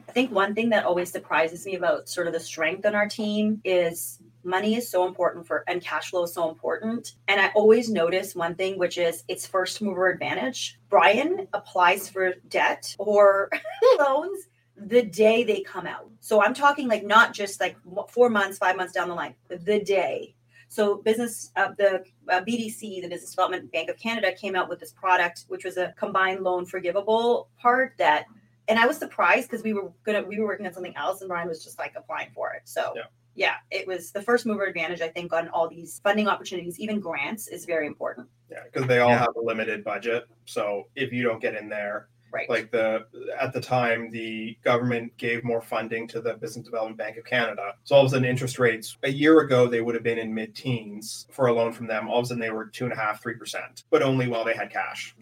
I 0.07 0.11
think 0.11 0.31
one 0.31 0.53
thing 0.53 0.69
that 0.69 0.83
always 0.83 1.09
surprises 1.11 1.65
me 1.65 1.75
about 1.75 2.09
sort 2.09 2.27
of 2.27 2.33
the 2.33 2.39
strength 2.39 2.85
in 2.85 2.95
our 2.95 3.07
team 3.07 3.61
is 3.63 4.19
money 4.43 4.75
is 4.75 4.89
so 4.89 5.07
important 5.07 5.45
for 5.47 5.63
and 5.67 5.81
cash 5.81 6.09
flow 6.09 6.23
is 6.23 6.33
so 6.33 6.49
important. 6.49 7.13
And 7.27 7.39
I 7.39 7.49
always 7.55 7.89
notice 7.89 8.35
one 8.35 8.55
thing, 8.55 8.77
which 8.77 8.97
is 8.97 9.23
it's 9.27 9.47
first 9.47 9.81
mover 9.81 10.09
advantage. 10.09 10.79
Bryan 10.89 11.47
applies 11.53 12.09
for 12.09 12.33
debt 12.49 12.93
or 12.99 13.49
loans 13.99 14.47
the 14.87 15.03
day 15.03 15.43
they 15.43 15.61
come 15.61 15.85
out. 15.85 16.09
So 16.19 16.41
I'm 16.41 16.53
talking 16.53 16.87
like 16.87 17.05
not 17.05 17.33
just 17.33 17.59
like 17.59 17.77
four 18.09 18.29
months, 18.29 18.57
five 18.57 18.75
months 18.75 18.93
down 18.93 19.09
the 19.09 19.15
line, 19.15 19.35
the 19.47 19.79
day. 19.79 20.35
So 20.69 20.97
business, 20.97 21.51
uh, 21.57 21.73
the 21.77 22.03
uh, 22.29 22.41
BDC, 22.41 23.01
the 23.01 23.07
Business 23.09 23.31
Development 23.31 23.69
Bank 23.71 23.89
of 23.89 23.97
Canada, 23.97 24.31
came 24.33 24.55
out 24.55 24.69
with 24.69 24.79
this 24.79 24.93
product, 24.93 25.45
which 25.49 25.65
was 25.65 25.77
a 25.77 25.93
combined 25.97 26.41
loan 26.43 26.65
forgivable 26.65 27.49
part 27.59 27.93
that, 27.97 28.25
and 28.67 28.79
I 28.79 28.87
was 28.87 28.97
surprised 28.97 29.49
because 29.49 29.63
we 29.63 29.73
were 29.73 29.91
gonna 30.05 30.23
we 30.23 30.39
were 30.39 30.45
working 30.45 30.65
on 30.65 30.73
something 30.73 30.95
else, 30.95 31.21
and 31.21 31.27
Bryan 31.27 31.47
was 31.47 31.63
just 31.63 31.77
like 31.77 31.93
applying 31.95 32.31
for 32.31 32.53
it. 32.53 32.63
So. 32.65 32.93
Yeah. 32.95 33.03
Yeah, 33.33 33.53
it 33.71 33.87
was 33.87 34.11
the 34.11 34.21
first 34.21 34.45
mover 34.45 34.65
advantage, 34.65 34.99
I 34.99 35.07
think, 35.07 35.31
on 35.31 35.47
all 35.49 35.69
these 35.69 36.01
funding 36.03 36.27
opportunities, 36.27 36.77
even 36.81 36.99
grants, 36.99 37.47
is 37.47 37.63
very 37.63 37.87
important. 37.87 38.27
Yeah, 38.51 38.63
because 38.65 38.89
they 38.89 38.99
all 38.99 39.09
yeah. 39.09 39.19
have 39.19 39.37
a 39.37 39.41
limited 39.41 39.85
budget. 39.85 40.25
So 40.43 40.89
if 40.95 41.13
you 41.13 41.23
don't 41.23 41.41
get 41.41 41.55
in 41.55 41.69
there, 41.69 42.09
Right. 42.33 42.49
Like 42.49 42.71
the 42.71 43.05
at 43.39 43.51
the 43.51 43.59
time, 43.59 44.09
the 44.09 44.57
government 44.63 45.15
gave 45.17 45.43
more 45.43 45.61
funding 45.61 46.07
to 46.09 46.21
the 46.21 46.35
Business 46.35 46.65
Development 46.65 46.97
Bank 46.97 47.17
of 47.17 47.25
Canada. 47.25 47.73
So 47.83 47.95
all 47.95 48.01
of 48.01 48.07
a 48.07 48.09
sudden, 48.11 48.25
interest 48.25 48.57
rates 48.57 48.97
a 49.03 49.11
year 49.11 49.41
ago 49.41 49.67
they 49.67 49.81
would 49.81 49.95
have 49.95 50.03
been 50.03 50.17
in 50.17 50.33
mid-teens 50.33 51.27
for 51.29 51.47
a 51.47 51.53
loan 51.53 51.73
from 51.73 51.87
them. 51.87 52.07
All 52.07 52.19
of 52.19 52.23
a 52.23 52.27
sudden, 52.27 52.39
they 52.39 52.51
were 52.51 52.67
two 52.67 52.85
and 52.85 52.93
a 52.93 52.95
half, 52.95 53.21
three 53.21 53.35
percent, 53.35 53.83
but 53.89 54.01
only 54.01 54.27
while 54.27 54.45
they 54.45 54.53
had 54.53 54.71
cash. 54.71 55.13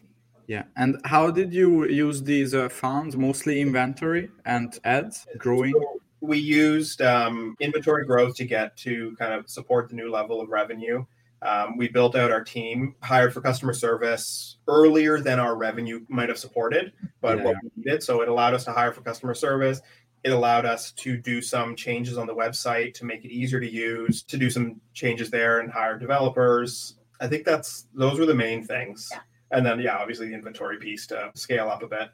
Yeah, 0.46 0.64
and 0.78 1.00
how 1.06 1.30
did 1.32 1.54
you 1.54 1.88
use 1.88 2.24
these 2.24 2.54
uh, 2.54 2.70
funds? 2.70 3.16
Mostly 3.16 3.62
inventory 3.62 4.30
and 4.46 4.78
ads 4.84 5.28
growing. 5.38 5.74
So 5.74 6.02
we 6.22 6.38
used 6.38 7.02
um, 7.02 7.56
inventory 7.60 8.06
growth 8.06 8.36
to 8.36 8.46
get 8.46 8.76
to 8.78 9.16
kind 9.18 9.34
of 9.34 9.50
support 9.50 9.90
the 9.90 9.96
new 9.96 10.12
level 10.12 10.42
of 10.42 10.50
revenue. 10.50 11.06
Um, 11.42 11.78
we 11.78 11.88
built 11.88 12.16
out 12.16 12.32
our 12.32 12.44
team, 12.44 12.96
hired 13.02 13.34
for 13.34 13.42
customer 13.42 13.74
service 13.74 14.58
earlier 14.68 15.20
than 15.20 15.40
our 15.40 15.56
revenue 15.56 16.02
might 16.10 16.30
have 16.30 16.38
supported, 16.38 16.92
but 17.22 17.38
yeah. 17.38 17.44
what 17.46 17.56
we 17.64 17.70
needed. 17.78 18.04
So 18.04 18.22
it 18.22 18.28
allowed 18.28 18.54
us 18.54 18.66
to 18.66 18.72
hire 18.72 18.92
for 18.92 19.02
customer 19.02 19.34
service. 19.34 19.82
It 20.24 20.32
allowed 20.32 20.66
us 20.66 20.92
to 20.94 21.16
do 21.16 21.42
some 21.42 21.78
changes 21.78 22.18
on 22.18 22.28
the 22.28 22.36
website 22.36 22.94
to 22.96 23.06
make 23.06 23.24
it 23.24 23.32
easier 23.32 23.62
to 23.62 23.72
use, 23.72 24.22
to 24.24 24.38
do 24.38 24.50
some 24.50 24.82
changes 24.94 25.30
there 25.30 25.60
and 25.60 25.72
hire 25.72 25.98
developers. 25.98 26.98
I 27.22 27.28
think 27.28 27.46
that's 27.46 27.88
those 27.94 28.20
were 28.20 28.26
the 28.26 28.36
main 28.36 28.66
things. 28.66 29.08
Yeah. 29.12 29.20
And 29.52 29.66
then, 29.66 29.80
yeah, 29.80 29.98
obviously 29.98 30.28
the 30.28 30.36
inventory 30.36 30.78
piece 30.78 31.08
to 31.08 31.32
scale 31.36 31.70
up 31.70 31.84
a 31.84 31.88
bit. 31.88 32.10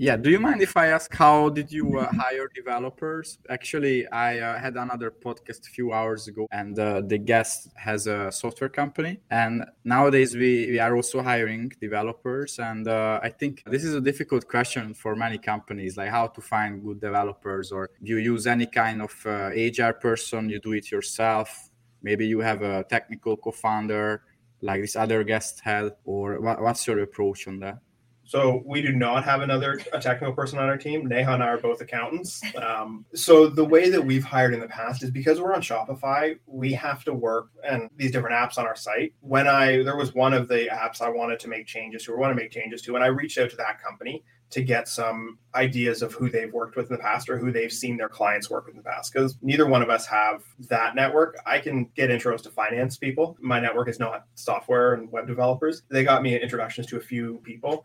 Yeah. 0.00 0.16
Do 0.16 0.30
you 0.30 0.40
mind 0.40 0.62
if 0.62 0.78
I 0.78 0.86
ask 0.86 1.14
how 1.14 1.50
did 1.50 1.70
you 1.70 1.98
uh, 1.98 2.08
hire 2.10 2.48
developers? 2.54 3.38
Actually, 3.50 4.08
I 4.08 4.38
uh, 4.38 4.58
had 4.58 4.76
another 4.78 5.10
podcast 5.10 5.66
a 5.68 5.70
few 5.70 5.92
hours 5.92 6.26
ago, 6.26 6.46
and 6.50 6.78
uh, 6.78 7.02
the 7.02 7.18
guest 7.18 7.68
has 7.76 8.06
a 8.06 8.32
software 8.32 8.70
company. 8.70 9.20
And 9.30 9.62
nowadays, 9.84 10.34
we, 10.34 10.68
we 10.70 10.78
are 10.78 10.96
also 10.96 11.20
hiring 11.20 11.70
developers. 11.82 12.58
And 12.58 12.88
uh, 12.88 13.20
I 13.22 13.28
think 13.28 13.62
this 13.66 13.84
is 13.84 13.94
a 13.94 14.00
difficult 14.00 14.48
question 14.48 14.94
for 14.94 15.14
many 15.14 15.36
companies, 15.36 15.98
like 15.98 16.08
how 16.08 16.28
to 16.28 16.40
find 16.40 16.82
good 16.82 16.98
developers, 16.98 17.70
or 17.70 17.90
do 18.02 18.12
you 18.12 18.16
use 18.16 18.46
any 18.46 18.64
kind 18.64 19.02
of 19.02 19.12
uh, 19.26 19.50
HR 19.54 19.92
person? 19.92 20.48
You 20.48 20.60
do 20.60 20.72
it 20.72 20.90
yourself. 20.90 21.68
Maybe 22.02 22.26
you 22.26 22.40
have 22.40 22.62
a 22.62 22.84
technical 22.84 23.36
co-founder, 23.36 24.22
like 24.62 24.80
this 24.80 24.96
other 24.96 25.24
guest 25.24 25.60
had, 25.62 25.92
or 26.06 26.40
what, 26.40 26.62
what's 26.62 26.86
your 26.86 27.00
approach 27.00 27.46
on 27.46 27.58
that? 27.58 27.80
So 28.30 28.62
we 28.64 28.80
do 28.80 28.92
not 28.92 29.24
have 29.24 29.40
another 29.40 29.80
a 29.92 29.98
technical 29.98 30.32
person 30.32 30.60
on 30.60 30.68
our 30.68 30.76
team. 30.76 31.08
Neha 31.08 31.32
and 31.32 31.42
I 31.42 31.48
are 31.48 31.58
both 31.58 31.80
accountants. 31.80 32.40
Um, 32.54 33.04
so 33.12 33.48
the 33.48 33.64
way 33.64 33.90
that 33.90 34.00
we've 34.00 34.22
hired 34.22 34.54
in 34.54 34.60
the 34.60 34.68
past 34.68 35.02
is 35.02 35.10
because 35.10 35.40
we're 35.40 35.52
on 35.52 35.60
Shopify, 35.60 36.38
we 36.46 36.72
have 36.74 37.02
to 37.06 37.12
work 37.12 37.48
and 37.68 37.90
these 37.96 38.12
different 38.12 38.36
apps 38.36 38.56
on 38.56 38.68
our 38.68 38.76
site. 38.76 39.14
When 39.18 39.48
I 39.48 39.82
there 39.82 39.96
was 39.96 40.14
one 40.14 40.32
of 40.32 40.46
the 40.46 40.68
apps 40.72 41.00
I 41.00 41.08
wanted 41.08 41.40
to 41.40 41.48
make 41.48 41.66
changes 41.66 42.04
to 42.04 42.12
or 42.12 42.18
want 42.18 42.30
to 42.30 42.40
make 42.40 42.52
changes 42.52 42.82
to, 42.82 42.94
and 42.94 43.02
I 43.02 43.08
reached 43.08 43.36
out 43.36 43.50
to 43.50 43.56
that 43.56 43.82
company 43.82 44.22
to 44.50 44.62
get 44.62 44.86
some 44.86 45.38
ideas 45.56 46.00
of 46.00 46.12
who 46.12 46.30
they've 46.30 46.52
worked 46.52 46.76
with 46.76 46.88
in 46.88 46.96
the 46.96 47.02
past 47.02 47.28
or 47.28 47.36
who 47.36 47.50
they've 47.50 47.72
seen 47.72 47.96
their 47.96 48.08
clients 48.08 48.48
work 48.48 48.66
with 48.66 48.76
in 48.76 48.82
the 48.82 48.88
past 48.88 49.12
because 49.12 49.36
neither 49.42 49.66
one 49.66 49.82
of 49.82 49.90
us 49.90 50.06
have 50.06 50.42
that 50.68 50.96
network 50.96 51.36
i 51.46 51.56
can 51.56 51.84
get 51.94 52.10
intros 52.10 52.42
to 52.42 52.50
finance 52.50 52.96
people 52.96 53.36
my 53.40 53.60
network 53.60 53.88
is 53.88 54.00
not 54.00 54.26
software 54.34 54.94
and 54.94 55.10
web 55.12 55.26
developers 55.26 55.82
they 55.88 56.02
got 56.02 56.20
me 56.20 56.36
introductions 56.36 56.84
to 56.84 56.96
a 56.96 57.00
few 57.00 57.40
people 57.44 57.84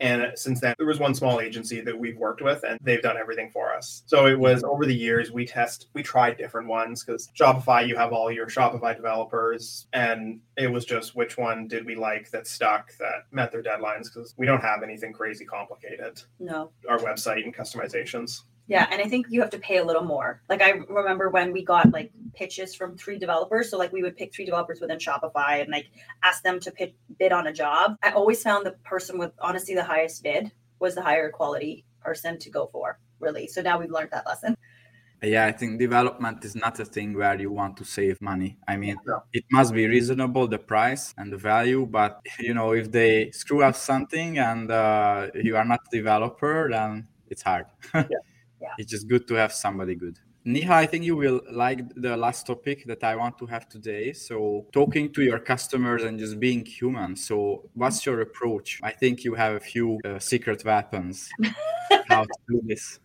and 0.00 0.32
since 0.34 0.60
then, 0.60 0.74
there 0.78 0.86
was 0.86 0.98
one 0.98 1.14
small 1.14 1.40
agency 1.40 1.80
that 1.80 1.98
we've 1.98 2.16
worked 2.16 2.42
with, 2.42 2.64
and 2.64 2.78
they've 2.82 3.02
done 3.02 3.16
everything 3.16 3.50
for 3.50 3.74
us. 3.74 4.02
So 4.06 4.26
it 4.26 4.38
was 4.38 4.62
over 4.64 4.84
the 4.84 4.94
years 4.94 5.30
we 5.30 5.46
test, 5.46 5.88
we 5.94 6.02
tried 6.02 6.36
different 6.36 6.68
ones 6.68 7.04
because 7.04 7.30
Shopify, 7.38 7.86
you 7.86 7.96
have 7.96 8.12
all 8.12 8.30
your 8.30 8.46
Shopify 8.46 8.94
developers, 8.94 9.86
and 9.92 10.40
it 10.56 10.70
was 10.70 10.84
just 10.84 11.16
which 11.16 11.38
one 11.38 11.66
did 11.68 11.86
we 11.86 11.94
like 11.94 12.30
that 12.30 12.46
stuck 12.46 12.96
that 12.98 13.24
met 13.30 13.52
their 13.52 13.62
deadlines 13.62 14.04
because 14.04 14.34
we 14.36 14.46
don't 14.46 14.62
have 14.62 14.82
anything 14.82 15.12
crazy 15.12 15.44
complicated. 15.44 16.22
No, 16.38 16.70
our 16.88 16.98
website 16.98 17.44
and 17.44 17.54
customizations. 17.54 18.42
Yeah, 18.68 18.88
and 18.90 19.00
I 19.00 19.06
think 19.08 19.26
you 19.30 19.40
have 19.40 19.50
to 19.50 19.58
pay 19.58 19.76
a 19.76 19.84
little 19.84 20.02
more. 20.02 20.42
Like 20.48 20.60
I 20.60 20.70
remember 20.70 21.30
when 21.30 21.52
we 21.52 21.64
got 21.64 21.92
like 21.92 22.10
pitches 22.34 22.74
from 22.74 22.96
three 22.96 23.18
developers, 23.18 23.70
so 23.70 23.78
like 23.78 23.92
we 23.92 24.02
would 24.02 24.16
pick 24.16 24.34
three 24.34 24.44
developers 24.44 24.80
within 24.80 24.98
Shopify 24.98 25.60
and 25.60 25.70
like 25.70 25.86
ask 26.24 26.42
them 26.42 26.58
to 26.60 26.72
bid 27.18 27.32
on 27.32 27.46
a 27.46 27.52
job. 27.52 27.96
I 28.02 28.10
always 28.10 28.42
found 28.42 28.66
the 28.66 28.72
person 28.84 29.18
with 29.18 29.32
honestly 29.40 29.74
the 29.74 29.84
highest 29.84 30.22
bid 30.22 30.50
was 30.80 30.94
the 30.94 31.02
higher 31.02 31.30
quality 31.30 31.84
person 32.02 32.38
to 32.40 32.50
go 32.50 32.68
for, 32.72 32.98
really. 33.20 33.46
So 33.46 33.62
now 33.62 33.78
we've 33.78 33.90
learned 33.90 34.10
that 34.10 34.26
lesson. 34.26 34.56
Yeah, 35.22 35.46
I 35.46 35.52
think 35.52 35.78
development 35.78 36.44
is 36.44 36.54
not 36.54 36.78
a 36.78 36.84
thing 36.84 37.14
where 37.16 37.40
you 37.40 37.50
want 37.50 37.76
to 37.78 37.84
save 37.84 38.20
money. 38.20 38.58
I 38.68 38.76
mean, 38.76 38.96
No. 39.06 39.22
it 39.32 39.44
must 39.50 39.72
be 39.72 39.86
reasonable, 39.86 40.46
the 40.46 40.58
price 40.58 41.14
and 41.16 41.32
the 41.32 41.38
value. 41.38 41.86
But 41.86 42.20
you 42.38 42.52
know, 42.52 42.72
if 42.72 42.92
they 42.92 43.30
screw 43.30 43.62
up 43.62 43.76
something 43.76 44.38
and 44.38 44.70
uh, 44.70 45.28
you 45.34 45.56
are 45.56 45.64
not 45.64 45.80
a 45.90 45.96
developer, 45.96 46.68
then 46.70 47.06
it's 47.30 47.42
hard. 47.42 47.66
Yeah. 47.94 48.02
It's 48.78 48.90
just 48.90 49.08
good 49.08 49.26
to 49.28 49.34
have 49.34 49.52
somebody 49.52 49.94
good. 49.94 50.18
Neha, 50.44 50.74
I 50.74 50.86
think 50.86 51.04
you 51.04 51.16
will 51.16 51.40
like 51.50 51.80
the 51.96 52.16
last 52.16 52.46
topic 52.46 52.84
that 52.86 53.02
I 53.02 53.16
want 53.16 53.36
to 53.38 53.46
have 53.46 53.68
today. 53.68 54.12
So, 54.12 54.66
talking 54.70 55.12
to 55.14 55.22
your 55.22 55.40
customers 55.40 56.04
and 56.04 56.20
just 56.20 56.38
being 56.38 56.64
human. 56.64 57.16
So, 57.16 57.68
what's 57.74 58.06
your 58.06 58.20
approach? 58.20 58.78
I 58.80 58.92
think 58.92 59.24
you 59.24 59.34
have 59.34 59.54
a 59.56 59.60
few 59.60 59.98
uh, 60.04 60.20
secret 60.20 60.64
weapons 60.64 61.28
how 62.08 62.22
to 62.22 62.38
do 62.48 62.60
this. 62.64 63.00